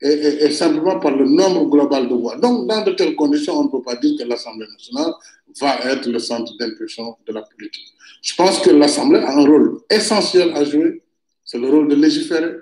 [0.00, 2.36] et, simplement par le nombre global de voix.
[2.36, 5.12] Donc dans de telles conditions, on ne peut pas dire que l'Assemblée nationale
[5.60, 7.86] va être le centre d'impulsion de la politique.
[8.22, 11.02] Je pense que l'Assemblée a un rôle essentiel à jouer,
[11.44, 12.52] c'est le rôle de légiférer,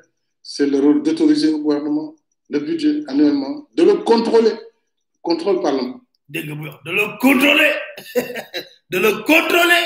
[0.43, 2.16] c'est le rôle d'autoriser le gouvernement,
[2.49, 4.53] le budget annuellement, de le contrôler.
[5.23, 7.73] Contrôle par De le contrôler.
[8.91, 9.83] de le contrôler.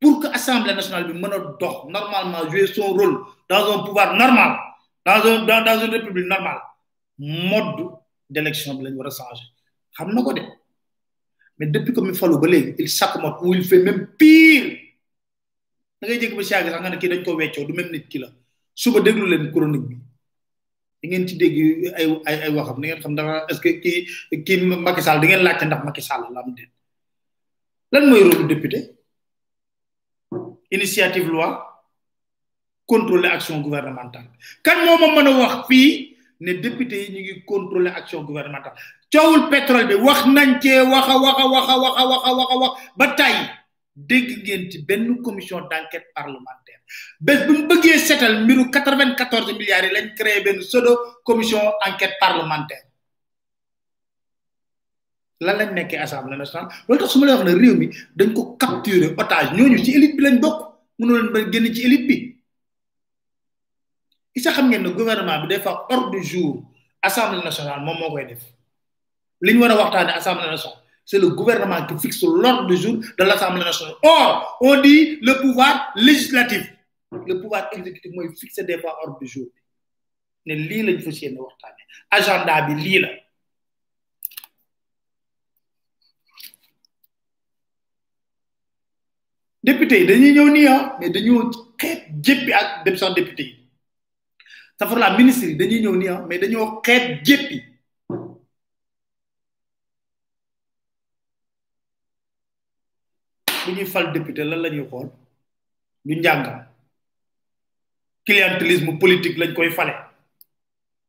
[0.00, 4.58] pour que l'Assemblée nationale bi normalement jouer son rôle dans un pouvoir normal
[5.04, 6.60] dans dans, une république normale
[7.18, 7.86] mode
[8.28, 10.42] d'élection bi changer
[11.58, 14.69] mais depuis que mi faut le il s'accommode ou il fait même pire
[16.00, 17.90] da ngay jégg ba si yàgg sax nga ne kii dañ ko weccoo du même
[17.92, 18.28] nit ki la
[18.74, 19.96] suba déglu leen chronique bi
[21.00, 21.56] di ngeen ci dégg
[21.98, 25.20] ay ay ay waxam di ngeen xam dara est ce que kii kii Macky Sall
[25.20, 26.70] di ngeen laajte ndax Macky Sall la am déet
[27.92, 28.78] lan mooy rôle député
[30.76, 31.48] initiative loi
[32.90, 34.30] contrôler action gouvernementale
[34.64, 35.90] kan moo ma mën a wax fii
[36.44, 38.76] ne député yi ñu ngi contrôler action gouvernementale
[39.12, 43.44] coowul pétrole bi wax nañ cee waxa waxa waxa waxa waxa waxa wax ba tàyyi
[44.08, 46.80] dégg ngeen ci benn commission d' enquête parlementaire
[47.20, 48.94] bés bu mu bëggee seetal mbiru quatre
[49.56, 52.84] milliards yi lañ créé benn pseudo commission enquête parlementaire
[55.40, 57.86] lan lañ nekkee assemblée nationale loolu tax su ma lay wax ne réew mi
[58.16, 60.58] dañ ko capturer otage ñooñu ci élite bi lañ bokk
[60.98, 62.16] mënu leen ba génn ci élite bi
[64.34, 66.52] isa xam ngeen ne gouvernement bi des fois ordre du jour
[67.02, 68.40] assemblée nationale moom moo koy def
[69.42, 70.78] liñ ñu war a waxtaane assemblée nationale
[71.10, 73.96] c'est le gouvernement qui fixe l'ordre du jour de l'Assemblée nationale.
[74.04, 76.62] Or, on dit le pouvoir législatif.
[77.26, 79.48] Le pouvoir exécutif, moi, il fixe des fois l'ordre du jour.
[80.46, 81.36] Mais lire le dossier,
[82.10, 83.10] agenda, l'île.
[89.62, 93.44] député yi dañuy ñëw nii ah, mais dañoo xeet jéppi ak dem sax député
[94.78, 97.60] Ça fait la ministre dañuy ñëw ni, ah, mais dañoo xeet jéppi
[103.80, 105.10] ñuy fal député lan la ñuy xool
[106.04, 106.64] du njàngam
[108.26, 109.92] clientélisme politique lañ koy fale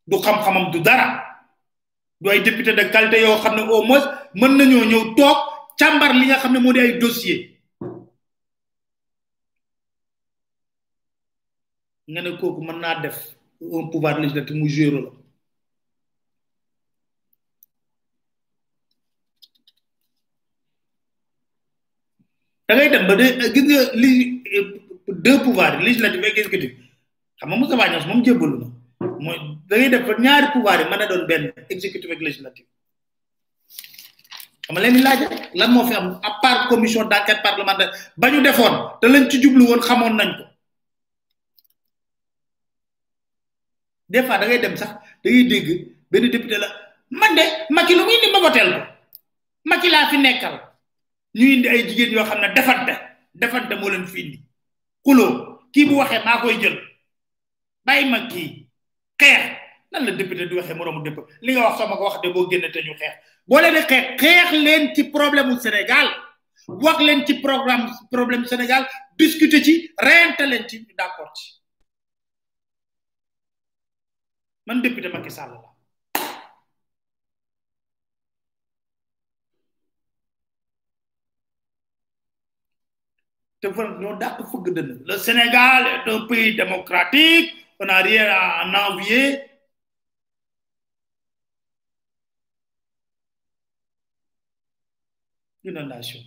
[0.07, 1.07] du xam-xamam du dara
[2.19, 5.37] du ay député de qualité yoo xam ne au moins mën nañoo ñëw toog
[5.77, 7.39] càmbar li nga xam ne moo di ay dossier
[12.07, 13.17] nga ne kook mën naa def
[13.61, 15.20] un pouvoir législatif mu jure
[22.71, 24.11] da ngay dem ba de gis nga li
[25.25, 26.71] deux pouvoir li pouvoirs législatif gis exécutif
[27.39, 28.67] xam nga Moussa Bagnès moom jébbalu na
[29.19, 29.35] moy
[29.69, 32.65] da ngay def ba ñaari pouvoir yi mën doon ben exécutif ak législatif
[34.65, 35.19] xam leen di laaj
[35.59, 39.41] lan mo fi am à part commission d'enquête parlementaire bañu ñu defoon te lañ ci
[39.41, 40.43] jublu won xamoon nañ ko
[44.09, 44.93] des fois da ngay dem sax
[45.23, 45.69] da ngay dégg
[46.09, 46.67] ben député la
[47.19, 47.43] man de
[47.75, 48.79] Macky lu muy ni ma votel ko
[49.65, 50.70] Macky laa fi nekkal
[51.33, 52.93] ñu indi ay jigéen yoo xam ne defante
[53.41, 54.37] defante moo leen fi indi
[55.05, 55.31] xuloo
[55.73, 56.77] kii bu waxee maa koy jël
[57.85, 58.49] bàyyi ma kii
[59.21, 59.43] xeex
[59.91, 62.49] lan la député di waxee moroomu dépp li nga wax sama ko wax de boo
[62.49, 63.15] génn te ñu xeex
[63.47, 66.07] boo leen xeex xeex leen ci problème Sénégal
[66.67, 68.83] wax leen ci programme problème Sénégal
[69.17, 71.47] discuter ci reyante leen ci d' accord ci
[74.65, 75.70] man député Macky Sall la
[83.61, 87.49] dafa ñoo dàq fëgg dënn le Sénégal est un pays démocratique
[87.79, 89.27] on n'a rien à en envier
[95.69, 96.21] inondation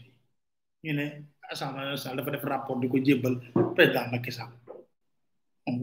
[0.85, 1.07] ñu ne
[1.51, 3.35] assemblée nationale dafa def rapport di ko jébbal
[3.77, 4.53] président Macky Sall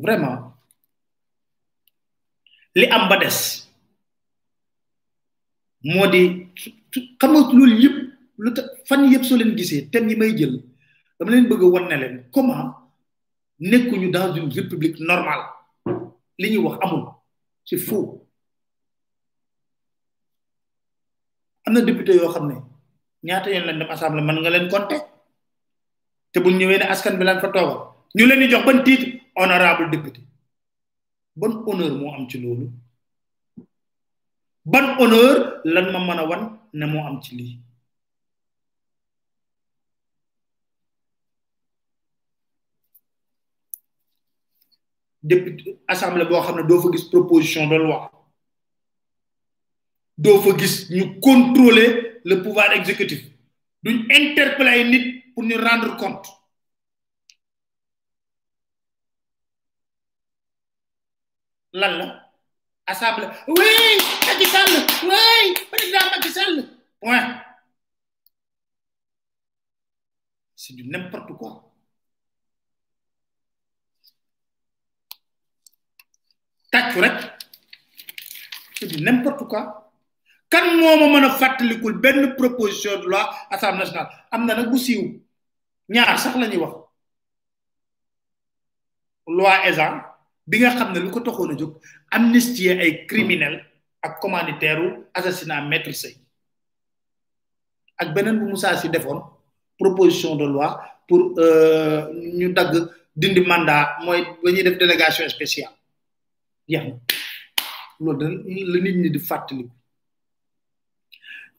[0.03, 0.37] vraiment
[2.79, 3.39] li ambades ba des
[5.91, 7.89] moo di
[8.43, 10.55] lu tax fan yëpp soo leen gisee thème yi may jël
[11.21, 12.89] comment
[13.59, 15.43] dans une république normale
[16.39, 17.03] li wax amul
[17.63, 18.27] c'est faux
[21.67, 22.55] am député yoo xam ne
[23.23, 24.37] ñaata lañ dem assemblée mën
[26.75, 27.49] nga askan bi fa
[28.15, 28.25] ñu
[29.39, 30.21] honorable député
[31.35, 32.37] ban honneur moo am ci
[35.01, 35.37] honneur
[35.73, 37.21] lan ma mën a wan
[45.23, 48.09] Depuis l'Assemblée doit xam do fa gis proposition de loi
[50.17, 53.21] do fa gis contrôler le pouvoir exécutif
[53.83, 56.25] duñ interpeller nit pour nous rendre compte
[61.73, 62.33] lan la
[62.87, 66.67] assemblée oui Macky Sall oui président Macky Sall
[66.99, 67.43] point
[70.55, 71.70] c'est du n'importe quoi
[76.71, 77.13] tàccu rek
[78.79, 79.91] c'est du n'importe quoi
[80.49, 84.69] kan moo ma mën a fàttalikul benn proposition de loi assemblée nationale am na nag
[84.71, 85.03] bu siiw
[85.89, 86.73] ñaar sax la ñuy wax
[89.27, 89.99] loi Ezzan
[90.47, 91.73] bi nga xam ne lu ko toxoon a jóg
[92.11, 93.55] amnistier ay criminel
[94.01, 95.91] ak commanditaire u assassinat maître
[97.97, 99.19] ak beneen bu Moussa Sy defoon
[99.77, 102.71] proposition de loi pour euh, ñu dagg
[103.15, 105.73] dindi mandat mooy ba ñuy def délégation spéciale
[106.71, 106.71] jeex na
[107.99, 108.35] loolu dana
[108.71, 109.65] la nit ñi di fàttali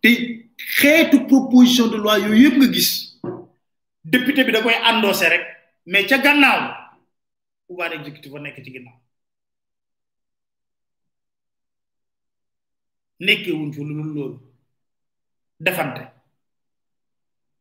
[0.02, 0.10] te
[0.76, 2.90] xeetu proposition de loi yooyu yëpp nga gis
[4.04, 5.42] député bi da koy endossé rek
[5.86, 6.60] mais ca gannaaw
[7.66, 8.96] pouvoir exécutif nekk ci gannaaw
[13.26, 14.38] nekkee wuñ lu loolu
[15.66, 16.02] defante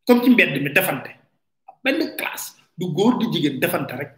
[0.08, 1.10] comme ci mbedd mi defante
[1.84, 4.12] benn classe du góor du jigéen defante rek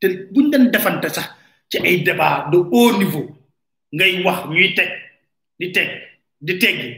[0.00, 1.30] te buñ dañ defante sax
[1.70, 3.24] ci ay débat de haut niveau
[3.94, 4.90] ngay wax ñuy teg
[5.58, 5.86] di teg
[6.46, 6.90] di teggi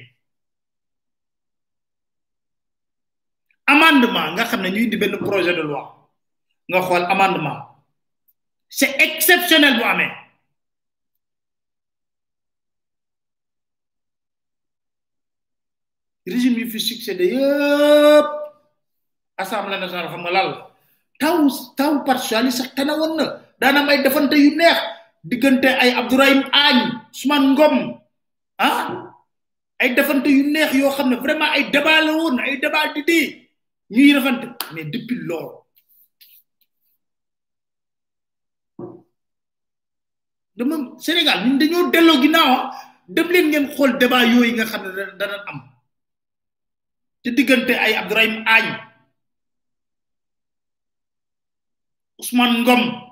[3.73, 5.87] amendement nga xamné ñuy di benn projet de loi
[6.73, 7.61] nga xol amendement
[8.77, 10.07] c'est exceptionnel bu amé
[16.25, 18.27] régime yu fi succédé yëpp
[19.37, 20.49] assemblée nationale xam nga lal
[21.21, 21.37] taw
[21.79, 24.79] taw partiali sax tanawoon na daana ay defante yu neex
[25.23, 27.75] diggante ay Abdourahim Agne Ousmane Ngom
[28.59, 29.15] ah
[29.79, 33.07] ay defante yu neex yoo xam ne vraiment ay débat la woon ay débat di
[33.07, 33.27] dee
[33.95, 35.63] ñuy defante mais depuis loolu
[40.59, 42.65] dama Sénégal dañoo delloo ginnaaw ah?
[43.07, 44.91] dem leen ngeen xool débat yooyu nga xam ne
[45.23, 45.59] dana am
[47.23, 48.75] te diggante ay Abdourahim Agne
[52.19, 53.12] Ousmane Ngom.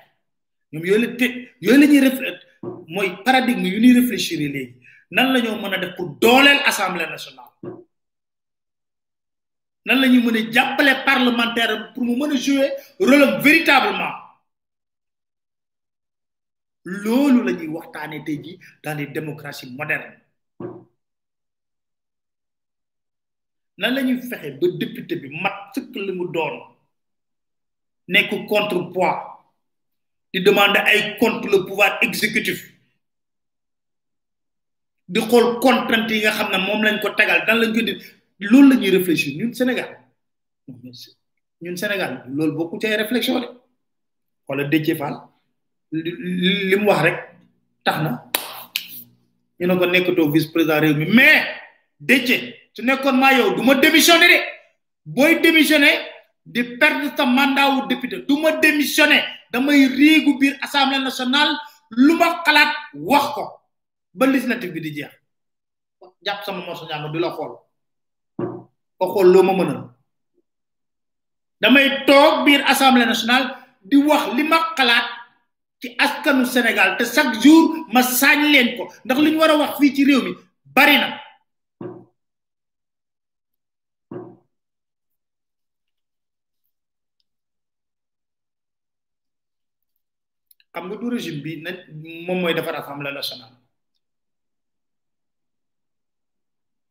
[0.71, 1.27] ñoom yooyu la te
[1.61, 2.39] yooyu ñuy reflet
[2.87, 4.75] mooy paradigme yu ñuy réfléchir léegi
[5.11, 7.49] nan la ñoo mën a def pour dooleel assemblée nationale
[9.85, 14.15] nan la ñuy mën a jàppale parlementaire pour mu mën a jouer rôle véritablement
[16.85, 20.13] loolu la ñuy waxtaanee te ji dans les démocraties modernes
[23.77, 26.55] nan lañuy fexe ba député bi mat sëkk li mu doon
[28.07, 29.30] nekk contrepoids.
[30.31, 32.71] di demander ay compte le pouvoir exécutif
[35.07, 37.99] di xool contrainte yi nga xam mom lañ ko tagal dan lañ ko dit
[38.47, 39.91] lool lañuy réfléchir ñun Sénégal
[41.59, 43.47] ñun Sénégal lool bokku ci réflexion de
[44.47, 45.19] wala Déthié Fall
[45.91, 47.17] li wax rek
[47.83, 48.23] taxna
[49.59, 51.43] ñu ne ko nekkatoo vice président réew mi mais
[51.99, 54.39] Déthié su nekkoon ma yow duma ma démissionné de
[55.11, 55.91] boy démissionné
[56.41, 59.21] di perdre sa mandat wu député du ma démissionné
[59.53, 61.53] damay riigu biir assemblée nationale
[61.93, 63.45] lu ma xalaat wax ko
[64.13, 65.13] ba législative bi di jeex
[66.25, 67.53] jàpp sama morso ñaama di la xool
[68.97, 69.81] o xool loo ma mënal
[71.61, 73.53] damay toog biir assemblée nationale
[73.85, 75.05] di wax li ma xalaat
[75.77, 79.55] ci askanu Sénégal te chaque jour ma saañ leen ko ndax li ñu war a
[79.61, 80.33] wax fii ci réew mi
[80.65, 81.19] bari na
[90.73, 91.51] xam nga du régime bi
[92.25, 93.55] moom mooy defar assemblée nationale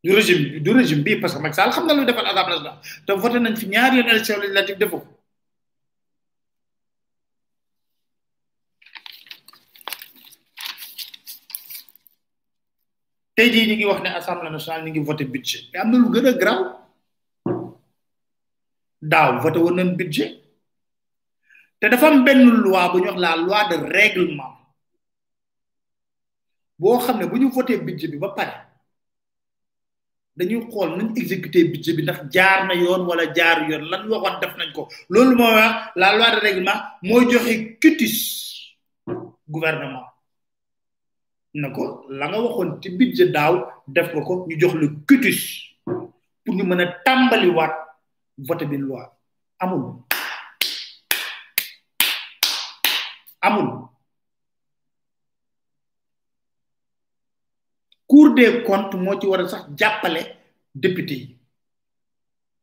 [0.03, 2.55] du régime bi du régime bi parce que Macky Sall xam na lu defar assemblée
[2.55, 5.09] nationale te voté nañ fi ñaari yoon élection législative defu ko
[13.35, 15.97] tey jii ñu ngi wax ne assemblée nationale ñu ngi voté budget mais am na
[16.01, 16.59] lu gën a graw
[19.11, 20.31] daaw voté woon budget
[21.81, 24.53] te dafa am benn loi bu ñu wax la loi de règlement
[26.81, 28.53] boo xam ne bu ñu voté budget bi ba pare
[30.37, 34.39] dañuy xool nañ exécuter budget bi ndax jaar na yoon wala jaar yoon lan waxoon
[34.41, 37.51] def nañ ko loolu moo wax la loi de règlement mooy joxe
[37.81, 38.15] cutis
[39.53, 40.05] gouvernement
[41.53, 43.53] na ko la nga waxoon ci budget daaw
[43.87, 45.41] def nga ko ñu jox le cutis
[46.45, 47.73] pour ñu mën a tàmbaliwaat
[48.47, 49.03] voté bi loi
[49.61, 49.85] amul
[53.41, 53.89] amul
[58.07, 60.21] cour des comptes mo ci ça sax jappalé
[60.75, 61.37] député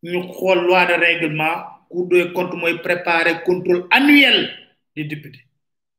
[0.00, 4.50] Nous ñu xol loi de règlement cour des comptes moy préparer contrôle annuel
[4.94, 5.46] des députés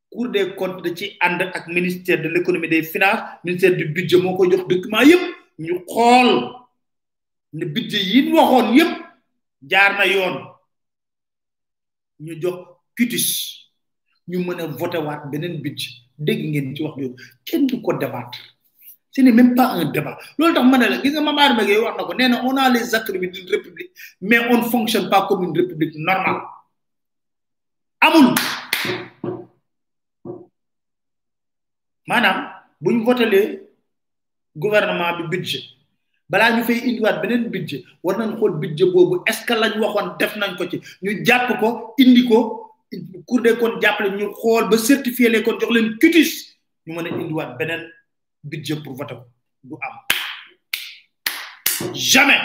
[0.10, 4.50] cour des comptes da ci and ministère de l'économie des finances ministère du budget moko
[4.50, 5.22] jox document yépp
[5.60, 6.56] ñu xol
[7.52, 8.92] ne budget yi waxoon yépp
[9.70, 10.36] jaar na yoon
[12.22, 12.58] ñu jox
[12.96, 13.59] cutis
[14.30, 15.94] ñu mëna voter wat benen budget
[16.26, 17.16] dégg ngeen ci wax yooyu
[17.46, 18.40] kenn du ko débattre
[19.12, 21.80] ce n'est même pas un débat loolu tax mané la gis nga Mame Adama Gueye
[21.86, 25.42] wax nako néna on a les attributs d'une république mais on ne fonctionne pas comme
[25.46, 26.42] une république normale
[28.06, 28.28] amul
[32.08, 32.38] manam
[32.82, 33.42] buñ ñu le
[34.64, 35.64] gouvernement bi budget
[36.30, 39.74] bala ñu fay wat benen budget war nañ xol budget bobu est ce que lañ
[39.82, 41.68] waxoon def nañ ko ci ñu japp ko
[42.04, 42.59] indi ko
[43.26, 46.32] cour de comptes jàppale ñu xool ba certifier les comptes jox leen cutis
[46.86, 47.82] ñu mën a indiwaat beneen
[48.44, 49.26] budget pour voter ko
[49.64, 49.96] du am
[51.96, 52.42] jamais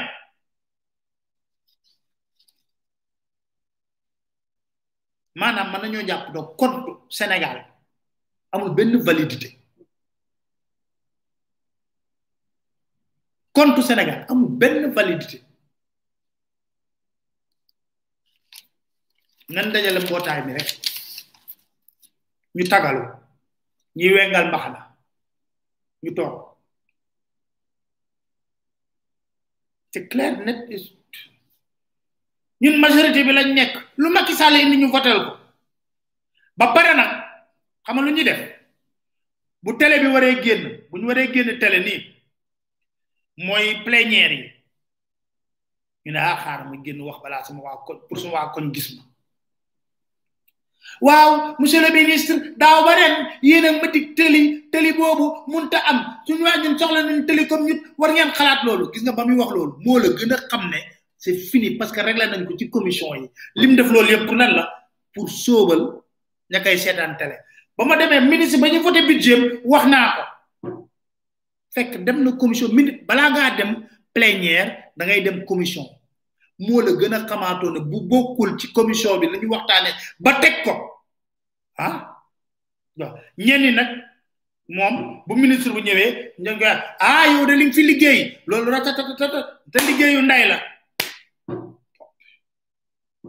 [5.34, 7.56] maanaam mën nañoo jàpp donc compte Sénégal
[8.52, 9.48] amul benn validité
[13.56, 15.38] compte Sénégal amul benn validité
[19.52, 20.68] nan dajale mbotay mi rek
[22.56, 23.02] ñu tagalu
[23.96, 24.80] ñi wengal mbaxna
[26.02, 26.32] ñu tok
[29.90, 30.84] c'est clair net is
[32.62, 35.32] ñun majorité bi lañ nek lu Macky Sall indi ñu votel ko
[36.58, 37.10] ba paré nak
[37.86, 38.40] xam lu ñu def
[39.62, 41.94] bu télé bi waré génn bu ñu waré génn télé ni
[43.44, 44.42] moy plénière yi
[46.06, 48.96] ñu ne ah, xaar mu génn wax bala sama wa pour sama wa koñ gis
[48.96, 49.02] ma
[51.00, 55.78] waaw monsieur le ministre daaw ba ren yéen a ma dig tëli tëli boobu munta
[55.88, 59.12] am suñu waa ñun soxla nañu tëli comme ñun war ngeen xalaat loolu gis nga
[59.12, 60.80] ba muy wax loolu moo la gën a xam ne
[61.18, 64.36] c'est fini parce que réglé nañ ko ci commission yi lim def loolu yëpp pour
[64.36, 64.64] nan la
[65.12, 65.82] pour sóobal
[66.52, 67.36] ña koy seetaan télé
[67.76, 70.08] ba ma demee ministre ba ñu bi budget wax naa
[70.62, 70.70] ko
[71.74, 73.72] fekk dem na commission minute balaa ngaa dem
[74.12, 75.86] plénière da ngay dem commission
[76.58, 79.94] moo la gën a xamaatoo ne bu bokkul ci commission bi lañu ñu waxtaanee
[80.24, 80.72] ba teg ko
[81.86, 81.94] ah
[82.98, 83.12] waaw
[83.46, 83.88] ñenn nag
[84.76, 84.94] moom
[85.26, 86.08] bu ministre bu ñëwee
[86.42, 86.50] ñu
[87.06, 89.38] ah yow de li nga fi liggéey loolu ratatata
[89.72, 90.56] te liggéeyu nday la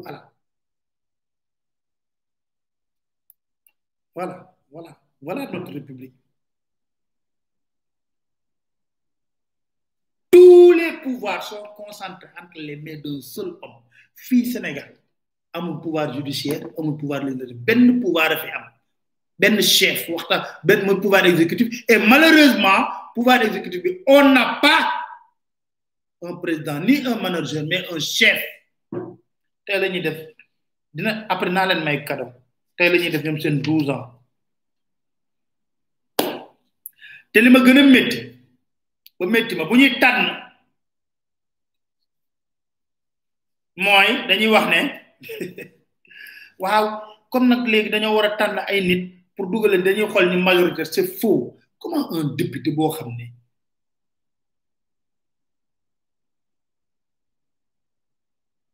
[0.04, 0.26] wala
[4.16, 4.92] wala voilà
[5.26, 5.42] voilà
[5.78, 6.16] république
[10.36, 13.80] tous les pouvoirs sont concentrés entre les mains d'un seul homme
[14.16, 14.94] Fille Sénégal
[15.56, 20.10] mon pouvoir judiciaire un pouvoir législatif un pouvoir a un am chef
[20.66, 22.80] ben pouvoir exécutif et malheureusement
[23.16, 24.92] pouvoir exécutif on n'a pas
[26.24, 28.44] un président ni un manager mais un chef
[29.66, 30.20] Tel est def
[31.30, 32.30] après naa leen may cadeau
[32.78, 34.06] tey la def ñom seen 12 ans
[37.32, 38.35] té li ma gëna metti
[39.20, 40.28] ba métti ma bu ñuy tànn
[43.84, 44.80] mooy dañuy wax ne
[46.62, 46.86] waaw
[47.32, 49.02] comme nag léegi dañoo war a tànn ay nit
[49.36, 53.26] pour dugaleen dañuy xool ni majorité c'est faux comment un député boo xam ne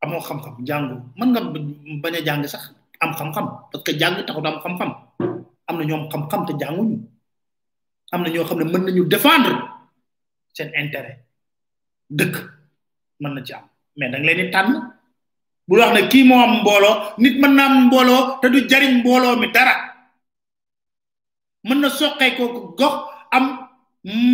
[0.01, 1.41] amoo xam-xam jàngu mën nga
[2.03, 2.63] bañ a jàng sax
[3.01, 4.89] am xam-xam parce que jàng taxut am xam-xam
[5.67, 6.97] am na ñoom xam-xam te jànguñu
[8.13, 9.70] am na ñoo xam ne mën nañu défendre
[10.55, 11.15] sen intérêt
[12.17, 12.35] dëkk
[13.19, 13.65] mën na ci am
[13.97, 14.71] mais dang leen di tànn
[15.67, 18.91] bu wax ne kii moo am mbooloo nit mën na am mbooloo te du jariñ
[18.99, 19.75] mbooloo mi dara
[21.67, 22.43] mën na soqee ko
[22.79, 22.95] gox
[23.37, 23.45] am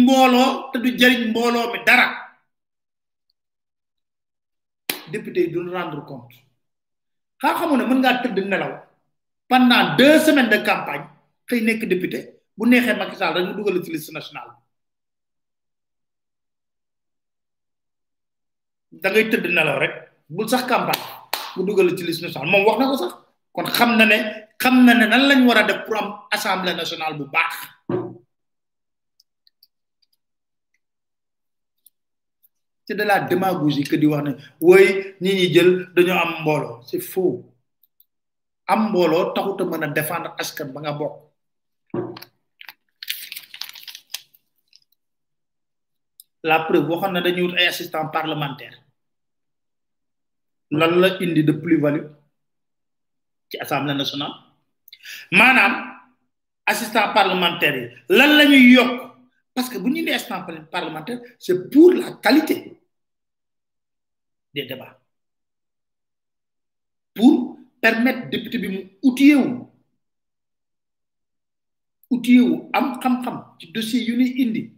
[0.01, 2.05] mbooloo te du jariñ mbooloo mi dara
[5.11, 6.35] député yi duñ rendre compte
[7.41, 8.73] xaa xamu ne mën ngaa tëdd nelaw
[9.51, 11.05] pendant deux semaines de campagne
[11.47, 12.19] xëy nekk député
[12.57, 14.51] bu neexee Macky Sall rek mu dugal ci liste nationale
[18.91, 19.93] da ngay tëdd nelaw rek
[20.31, 21.03] bul sax campagne
[21.55, 23.13] mu dugal ci liste nationale moom wax na ko sax
[23.51, 24.17] kon xam na ne
[24.61, 27.53] xam na ne nan lañ war a def pour am assemblée nationale bu baax
[32.87, 34.31] te de la démagogie que di wax ne
[34.63, 34.87] wooy
[35.21, 37.43] ñi ñi jël dañoo am mbooloo c'est faux
[38.71, 41.26] am mbooloo taxut a mën a défendre askan ba nga bokk
[46.47, 47.21] la preuve waxon na
[47.67, 48.77] assistant parlementaire
[50.71, 52.07] lan la de plus value
[53.49, 53.57] ci
[53.91, 54.33] nationale
[55.31, 55.71] manam
[56.71, 57.77] assistant parlementaire
[58.09, 58.91] lan lañuy yok
[59.53, 60.41] parce que bu ñu assistant
[60.75, 62.55] parlementaire c'est pour la qualité
[64.53, 64.97] des débats
[67.15, 68.83] pour permettre député bi mu
[72.09, 74.71] vous am xam xam ci dossier yu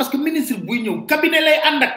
[0.00, 1.94] parce que ministre buy ñëw cabinet lay ànd ak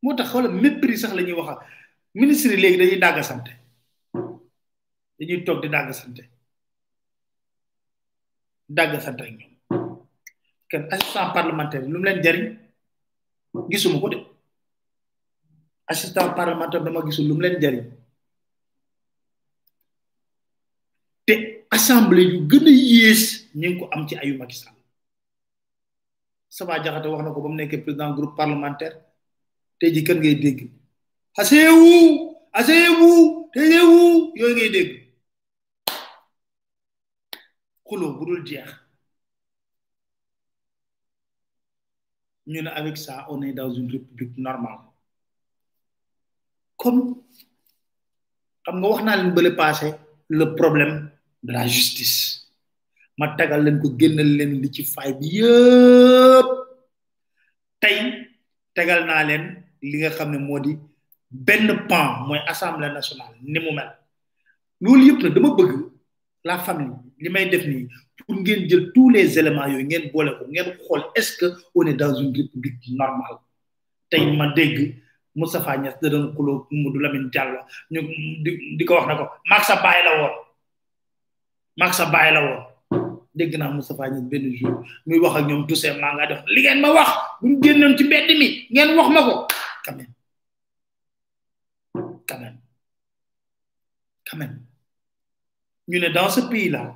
[0.00, 0.32] moo tax
[0.62, 1.60] mépris sax lañuy waxa
[2.14, 3.52] ministre légui dañuy dàgg santé
[5.18, 6.22] dañuy tok di dàgg santé
[8.68, 9.40] dàgg santé ak
[10.70, 12.56] kan assistant parlementaire lu mu leen
[13.70, 14.16] gisuma ko de
[15.92, 17.84] assistant parlementaire dama gisul lu leen jariñ
[21.76, 24.76] assemblée yu gëna yees ñing ko am ci ayu Macky Sall
[26.52, 28.96] Saba Diakhaté wax na ko ba mu nekkee président groupe parlementaire
[29.80, 30.58] tey ji kan ngay dégg
[31.40, 31.90] aseewu
[32.58, 33.08] aseewu
[33.54, 34.00] teewu
[34.38, 34.90] yooyu ngay dégg
[37.88, 38.68] xuloo bu dul jeex
[42.50, 44.80] ñu ne avec ça on est dans une république normale
[46.80, 47.00] comme
[48.64, 49.88] xam nga wax naa leen bële passé
[50.40, 50.94] le problème
[51.46, 52.41] de la justice
[53.18, 56.48] ma tagal leen ko génnal leen li ci fay bi yëpp
[57.82, 57.98] tey
[58.76, 59.44] tegal naa leen
[59.84, 60.72] li nga xam ne moo di
[61.28, 63.90] benn pan mooy assemblée nationale ni mu mel
[64.80, 65.72] loolu yëpp nag dama bëgg
[66.48, 67.88] la famille li may def nii
[68.26, 71.86] pour ngeen jël tous les éléments yooyu ngeen boole ko ngeen xool est-ce que on
[71.90, 73.38] est dans une république normale
[74.10, 74.78] tey ma dégg
[75.34, 77.58] Moustapha Niass da doon xuloo Mamadou Lamine Diallo
[77.92, 78.00] ñu
[78.44, 80.34] di di ko wax na ko maag sa baay la woon
[81.78, 82.71] maag sa baay la woon
[83.34, 84.76] dégg naa Moustapha Niasse benn jour
[85.06, 87.10] muy wax ak ñoom Toussaint maa nga def li ngeen ma wax
[87.40, 89.34] buñ génnoon ci mbedd mi ngeen wax ma ko
[89.84, 90.12] quand même
[92.24, 92.42] quand
[95.88, 96.94] ñu ne dans ce pays là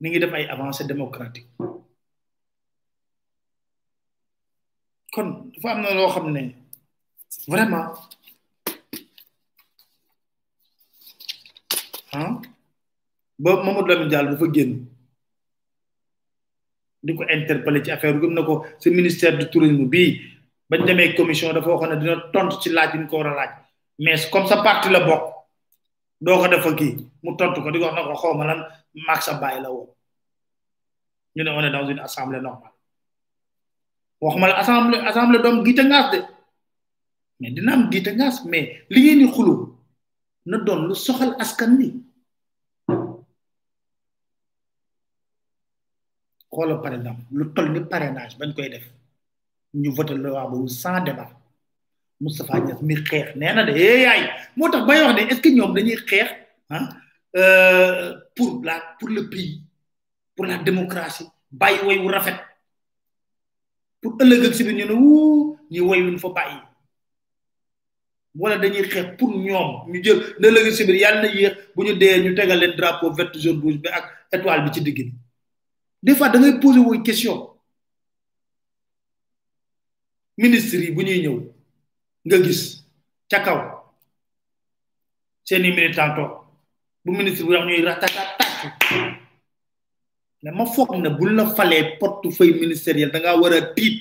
[0.00, 1.46] ni ngi def ay avancées démocratiques
[5.12, 6.42] kon dafa am na loo xam ne
[7.46, 7.86] vraiment
[12.12, 12.32] ah
[13.42, 14.72] ba Mamadou Lamine Diallo dafa génn.
[17.00, 20.20] di ko interpellé ci affaire gëm na ko sa ministère du tourisme bii
[20.68, 23.34] ba demee commission dafa waxoon ne dina tontu ci laaj bi ñu ko war a
[23.40, 23.50] laaj
[24.04, 25.32] mais comme sa parti la bokk
[26.20, 28.60] doo ko defa kii mu tontu ko di ko wax na xaw ma lan
[29.00, 29.88] maag sa bàyyi la woon
[31.36, 32.76] ñu ne on est dans une assemblée normale
[34.20, 36.18] waxuma ma assemblée assemblée doom giita ngaas de
[37.40, 39.50] mais dina am giita ngaas mais li ngeen di
[40.46, 41.96] na doon lu soxal askan wi
[46.52, 48.84] xoolal par exemple lu toll ni parrainage bañ koy def
[49.82, 51.30] ñu voté loi boobu sans débat
[52.20, 52.66] Moustapha hmm.
[52.66, 54.20] Niass mi xeex nee na de eh yaay
[54.56, 56.30] moo tax bay wax ne est-ce que ñoom dañuy xeex
[56.70, 56.88] ah
[57.36, 59.54] euh, pour la pour le pays
[60.34, 61.26] pour la démocratie
[61.60, 62.38] bàyyi woy wu rafet
[64.00, 66.58] pour ëllëg ak si biir ñu ne wuu ñu woy wuñ fa bàyyi
[68.40, 71.92] wala dañuy xeex pour ñoom ñu jël ne ëllëg ak si na yéex bu ñu
[72.00, 74.04] dee ñu tegal leen drapeau vert jaune rouge bi ak
[74.36, 75.00] étoile bi ci digg
[76.02, 77.50] des fois da ngay poser question
[80.38, 81.36] ministre yi bu ñuy ñëw
[82.26, 82.62] nga gis
[83.30, 83.58] ca kaw
[85.46, 86.30] seeni militant toog
[87.04, 89.18] bu ministre bu wax ñuy ratatataat
[90.42, 93.96] mais ma foog ne bul la falee portefeuille ministériel da ngaa war a tiit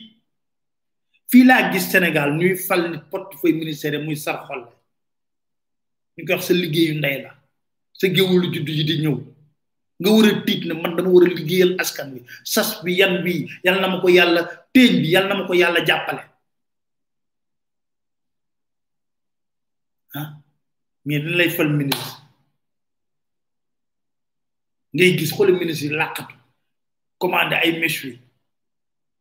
[1.29, 4.61] fii laa gis Sénégal ñuy fal nit portefeuille ministériel muy sar xol
[6.17, 7.31] ñu koy wax sa liggéeyu ndey la
[7.93, 9.17] sa géwulu juddu yi di ñëw
[9.99, 13.19] nga war a tiit na man dama war a liggéeyal askan wi sas bi yan
[13.23, 16.23] bi yal na ma ko yàlla téeñ bi yal na ma ko yàlla jàppale
[20.15, 20.29] ah
[21.05, 22.11] mais dañ lay fal ministre
[24.95, 26.35] ngay gis xooli ministre yi làqatu
[27.19, 28.19] commandé ay mèche yi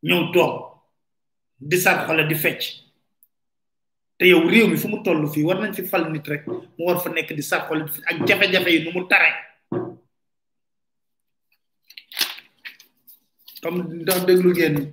[0.06, 0.54] ñëw toog
[1.58, 2.62] di sar xole di fecc
[4.18, 6.62] te yow réew mi fu mu toll fii war nañ fi fal nit rek mu
[6.86, 9.47] war fa nekk di sar xole di fecc ak jafe-jafe yi nu mu tare
[13.62, 14.92] comme ndax déglu ngeen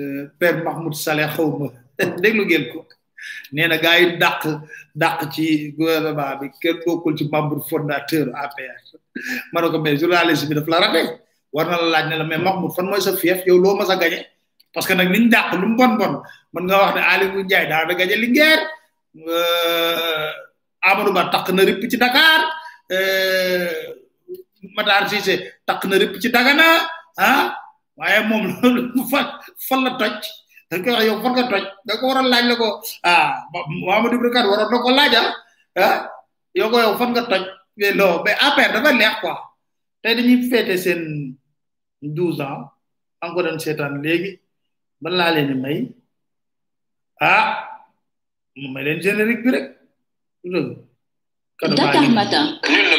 [0.00, 1.68] euh, père Mahmoud Saleh xaw ma
[2.22, 2.86] déglu geen ko
[3.52, 4.42] nee na gars yi dàq
[4.94, 8.78] dàq ci gouvernement bi kenn bokkul ci membre fondateur APR
[9.52, 10.78] ma ne ko mais journaliste bi daf la
[11.52, 13.90] war na la laaj ne la mais Mahmoud fan mooy sa fief yow loo mas
[13.90, 14.26] a gagné
[14.74, 16.14] parce que nag niñ dàq lu mu bon bon
[16.52, 18.60] mën nga wax ne Aliou Ndiaye daa da gagné Linguère
[19.26, 20.30] euh,
[20.82, 22.38] Amadou Ba takk na ripp ci Dakar
[22.90, 23.68] euh,
[24.76, 26.68] Matar Cissé takk na ripp ci Dagana
[27.16, 27.54] ah
[28.00, 29.26] waaye moom loolu fan
[29.66, 30.16] fan la toj
[30.70, 32.68] dañ koy wax yow fan nga toj da ko waroon laaj la ko
[33.12, 33.26] ah
[33.86, 35.98] Mamadou Ibra Kane waroon na ko laajal ah, ah
[36.58, 37.42] yow ko yow fan nga toj
[37.78, 39.34] mais eh, non mais APR dafa neex quoi
[40.02, 41.02] tey dañuy féete seen
[42.18, 42.62] douze ans
[43.24, 44.30] encore dañ seetaan léegi
[45.02, 45.78] ban laa leen may
[47.32, 47.44] ah
[48.58, 49.66] mu may leen générique bi rek.
[51.60, 52.46] Dakar matin.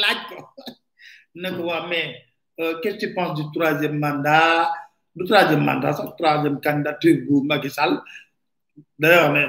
[0.00, 0.36] laaj ko
[1.40, 2.12] ne ko waa mais
[2.60, 4.70] euh, qu'est-ce que tu penses du troisième mandat
[5.16, 7.92] du troisième mandat sax troisième candidature bu Macky Sall
[8.98, 9.44] d'ailleurs ne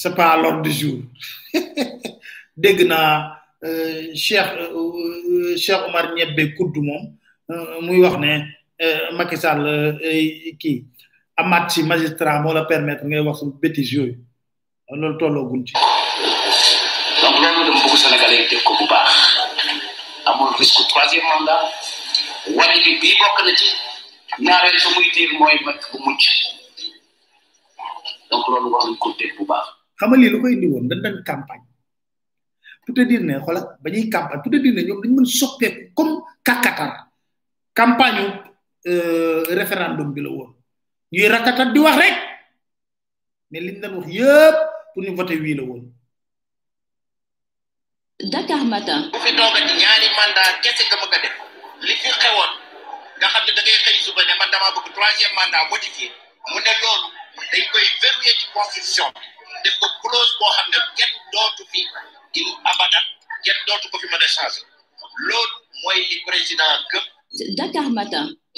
[0.00, 0.98] c'est pas l'ordre du jour
[2.62, 7.02] dégg naa euh, Cheikh euh, Cheikh Omar Niébé kudd moom
[7.86, 8.32] muy wax ne
[9.18, 9.62] Macky Sall
[10.60, 10.84] kii
[11.40, 14.16] amat ci magistrat moo la permettre ngay wax suñu bêtise yooyu
[14.88, 15.74] loolu tolloo gun ci
[17.22, 19.08] donc loolu dama bëgg sénégalais def ko bu baax
[20.26, 21.62] amul risque troisième mandat
[22.56, 23.70] wàññi bi bii bokk na ci
[24.42, 26.24] ñaareel su muy diir mooy mat bu mucc
[28.30, 29.66] donc loolu war ko def bu baax
[29.98, 31.66] xam nga lii indi woon dañ dañ campagne
[32.84, 34.88] pour dire né xoolal ba ñuy campagne pour dire dañ
[35.94, 36.14] comme
[36.44, 37.08] kakatar
[37.74, 38.24] campagne
[38.86, 40.30] euh, référendum bi la
[41.12, 41.26] ñuy
[41.72, 42.14] di wax rek
[43.50, 44.56] mais liñ dañ wax yépp
[44.94, 45.86] pour ñu voter la
[48.16, 49.12] Dakar Matin.
[49.12, 49.76] Dakar Matin.
[49.76, 49.84] Je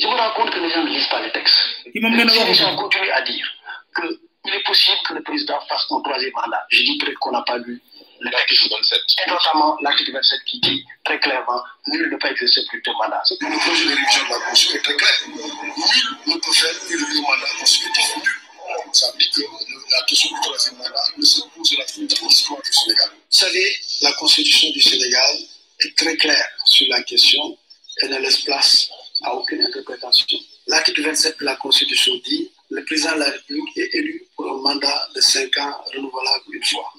[0.05, 1.55] me rends compte que les gens ne lisent pas les textes.
[1.91, 3.49] Si à dire
[3.97, 7.59] qu'il est possible que le président fasse son troisième mandat, je dis qu'on n'a pas
[7.59, 7.83] lu
[8.21, 9.01] l'article 27.
[9.27, 13.23] Et notamment l'article 27 qui dit très clairement nul ne peut exercer plus de mandat.
[13.31, 15.09] Le projet de révision de la Constitution est très clair.
[15.27, 18.93] Nul ne peut faire plus de mandats Nul.
[18.93, 23.09] Ça dit que la question du troisième mandat ne se pose la Constitution du Sénégal.
[23.14, 25.37] Vous savez, la Constitution du Sénégal
[25.81, 27.57] est très claire sur la question
[28.03, 28.89] et ne laisse place
[29.23, 30.39] à aucune interprétation.
[30.66, 34.59] L'article 27 de la Constitution dit le président de la République est élu pour un
[34.61, 36.93] mandat de 5 ans renouvelable une fois.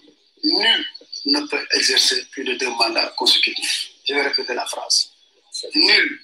[0.43, 0.85] Nul
[1.25, 3.89] ne peut exercer plus de deux mandats consécutifs.
[4.07, 5.09] Je vais répéter la phrase.
[5.75, 6.21] Nul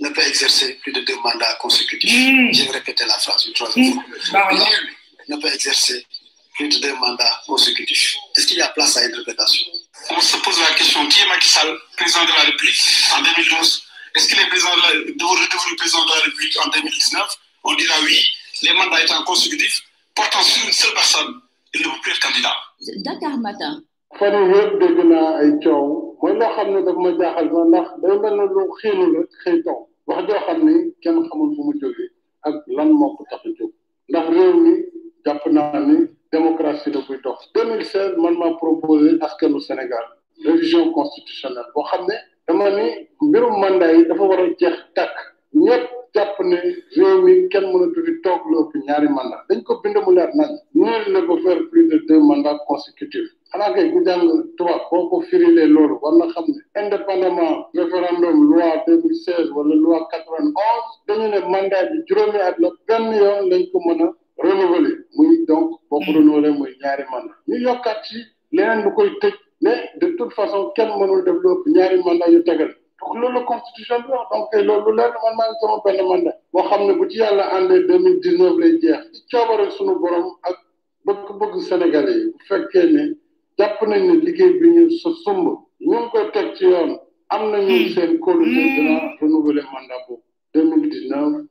[0.00, 2.10] ne peut exercer plus de deux mandats consécutifs.
[2.52, 3.94] Je vais répéter la phrase une troisième
[4.52, 4.94] Nul
[5.28, 6.04] ne peut exercer
[6.54, 8.16] plus de deux mandats consécutifs.
[8.36, 9.24] Est-ce qu'il y a place à une
[10.10, 12.82] On se pose la question qui est Macky Sall, président de la République
[13.16, 13.82] en 2012
[14.16, 17.24] Est-ce qu'il est président de la, président de la République en 2019
[17.64, 18.28] On dira oui.
[18.62, 19.82] Les mandats étant consécutifs,
[20.14, 21.40] portant sur une seule personne,
[21.74, 22.56] il ne peut plus être candidat.
[22.98, 23.80] D'accord, Matin.
[24.18, 25.84] fan yii yëpp dégg naa ay coow
[26.20, 29.30] mooy loo xam ne daf ma jaaxal ma ndax day mel ne lu xiinul rek
[29.42, 32.08] xëy taw wax joo xam ni kenn xamul fu mu jógee
[32.48, 33.72] ak lan moo ko tax a jóg
[34.10, 34.72] ndax réew mi
[35.26, 35.96] jàpp naa ni
[36.32, 40.04] démocratie la buy dox 2016 man maa proposé askanu Sénégal
[40.46, 42.86] révision constitutionnelle boo xam ne dama ni
[43.28, 45.16] mbirum mandat yi dafa war a jeex tàkk
[45.62, 45.84] ñëpp
[46.14, 46.56] jàpp ne
[46.96, 50.30] réew mi kenn mënatu fi toog lu ëpp ñaari mandat dañ ko bind mu leer
[50.40, 50.50] nañ
[50.80, 54.24] nul na peut faire plus de deux mandats consécutifs xanaa kay ku jàng
[54.56, 59.48] tubaab boo ko firilee loolu war na xam ne indépendamment référendum loi deux mille seize
[59.56, 63.62] wala loi quatre vingt onze dañu ne mandat bi juróomi at la benn yoon lañ
[63.70, 64.08] ko mën a
[64.46, 68.16] renouveler muy donc boo ko renouveler muy ñaari mandat ñu yokkaat ci
[68.54, 69.34] leneen bu koy tëj
[69.64, 72.72] mais de toute façon kenn mënul def lu ëpp ñaari mandat yu tegal
[73.12, 76.92] loolu la constitution bi wax donc loolu leer na man maa ngi boo xam ne
[76.94, 80.56] bu ci yàlla àndee deux mille dix neuf lay jeex ci coobare suñu borom ak
[81.06, 83.02] bëgg-bëgg sénégalais yi bu fekkee ne
[83.58, 85.46] jàpp nañ ne liggéey bi ñu sumb
[85.80, 86.90] ñu ngi koy teg ci yoon
[87.28, 90.22] am nañu seen kóolu te dina renouveler mandat boobu
[90.54, 91.08] deux mille dix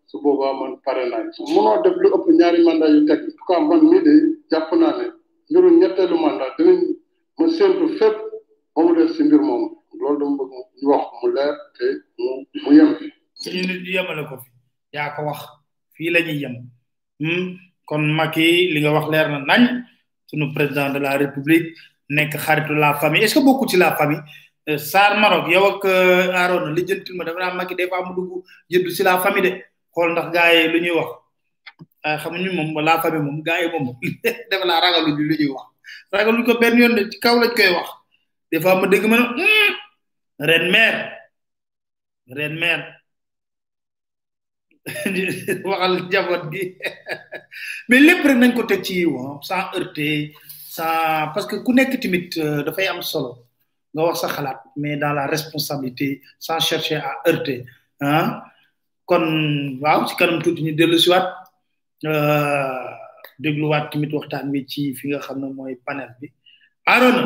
[0.07, 3.31] su boobaa man pare naa ci munoo def lu ëpp ñaari man yu teg en
[3.37, 4.13] tout cas man mii de
[4.49, 5.05] jàpp naa ne
[5.49, 6.81] mbiru ñetteelu mandat dinañ
[7.37, 8.17] ma séntu fépp
[8.75, 9.72] ba mu def si mbir moomu
[10.03, 11.85] loolu dama bëgg ñu wax mu leer te
[12.19, 12.25] mu
[12.63, 13.05] mu yem fi
[13.39, 14.49] ci ñu yemale ko fi
[14.95, 15.39] yaa ko wax
[15.95, 16.55] fii la ñuy yem
[17.19, 17.45] hmm?
[17.87, 19.61] kon Macky li nga wax leer na nañ
[20.29, 21.65] sunu président de la république
[22.15, 24.21] nekk xaritu la famille est ce que bokku ci la famille
[24.69, 25.83] euh, Sar Maroc yow ak
[26.41, 28.31] Aaron euh, li jëntil ma dafa maki Macky des fois mu dugg
[28.71, 29.51] jëndu si la famille de
[29.93, 31.09] xool ndax gars yi lu ñuy wax
[32.05, 33.67] ah, xam ñu moom la famille moom gars yi
[34.51, 35.65] dafa laa ragalu ñu lu ñuy wax
[36.11, 37.89] ragalu ko benn yoon de ci kaw lañ koy wax
[38.51, 39.79] des fois ma dégg ma hmm?
[40.39, 40.97] ren meer
[42.37, 42.81] ren meer
[45.69, 46.65] waxal jabot gi
[47.89, 49.13] mais lepp rek nañ ko teg ci yiw
[49.47, 50.31] sans heurter
[50.75, 53.31] sans parce que ku nekk timit euh, dafay am solo
[53.93, 57.65] nga wax sa xalaat mais dans la responsabilité sans chercher à heurter
[58.01, 58.41] hein
[59.05, 59.25] kon
[59.83, 61.27] waaw ci kanam tuuti ñu dellu si waat
[62.11, 62.89] euh,
[63.43, 66.27] déglu waat timit waxtaan wi ci fi nga xam ne mooy panel bi
[66.93, 67.25] arona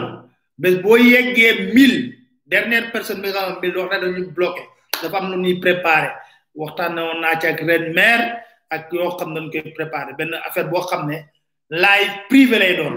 [0.61, 2.16] bés boo yeggee mille
[2.47, 4.63] dernière personne bi nga xam ne wax na dañu bloqué
[5.01, 6.09] dafa am lu ñuy préparé
[6.55, 8.25] waxtaan woon naa ci ak maire
[8.69, 11.17] ak yoo xam ne dañ koy préparé benn affaire boo xam ne
[11.69, 12.95] lay privé lay doon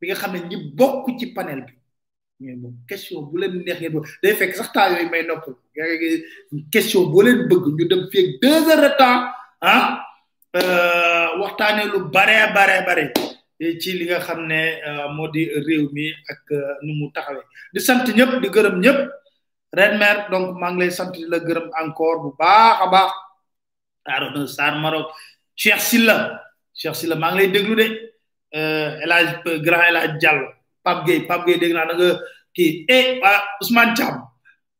[0.00, 1.72] bi nga xam ne ñi bokk ci panel bi
[2.40, 5.44] ñooy moom question bu leen neex ngeen day fekk sax yooyu may nopp
[6.72, 9.20] question boo leen bëgg ñu dem fii ak deux heures de temps
[9.60, 9.84] ah
[10.56, 13.06] euh, waxtaanee lu baree baree bare
[13.56, 17.06] Eh, ci li nga xam ne euh, moo di réew mi ak euh, nu mu
[17.14, 19.00] taxawee di sant ñëpp di gërëm ñëpp
[19.78, 23.10] ren maire donc maa ngi lay sant la gërëm encore bu baax a baax
[24.14, 25.08] Arona Sarr Maroc
[25.60, 26.16] Cheikh Silla
[26.78, 27.86] Cheikh Silla maa ngi lay déglu de
[28.60, 29.32] euh, El Hadj
[29.64, 30.46] grand El Hadj Diallo
[30.84, 32.08] Pape Gueye Pape Gueye dégg naa da nga
[32.54, 33.04] kii eh
[33.60, 34.14] Ousmane Thiam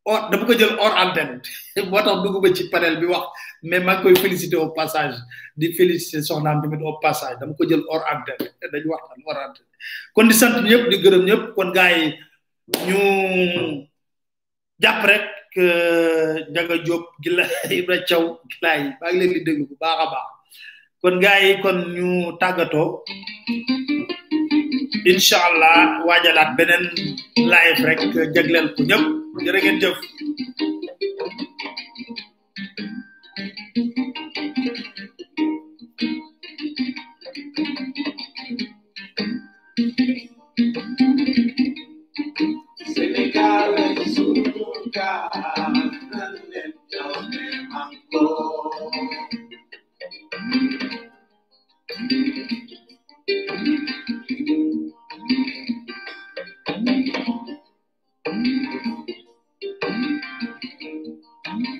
[0.07, 1.43] or dama ko jël or antenne
[1.91, 3.27] moo tax ba ci panel bi wax
[3.63, 5.17] mais maa koy féliciter au passage
[5.59, 9.67] di féliciter soxnaam tamit au passage dama ko jël or antenne dañu waxtaan or antenne
[10.15, 12.07] kon di sant ñëpp di gërëm ñëpp kon gars yi
[12.87, 13.01] ñu
[14.79, 15.29] jàpp rek
[16.53, 17.03] njaga jóob
[17.37, 17.45] la
[17.81, 20.29] ibra caw gilaay maa ngi leen di déglu bu baax a baax
[21.03, 22.11] kon gars yi kon ñu
[22.43, 22.91] tàggatoo
[25.07, 26.83] inshallah wajalat benen
[27.39, 28.01] live rek
[28.35, 29.03] jeglel ku ñep
[29.45, 29.95] jere ngeen jëf
[51.97, 52.53] Thank
[54.49, 54.93] you.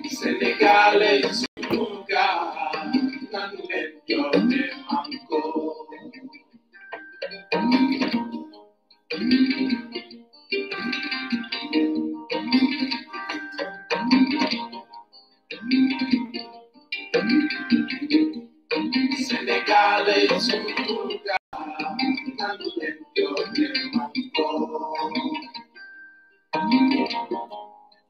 [0.09, 1.45] Senegal es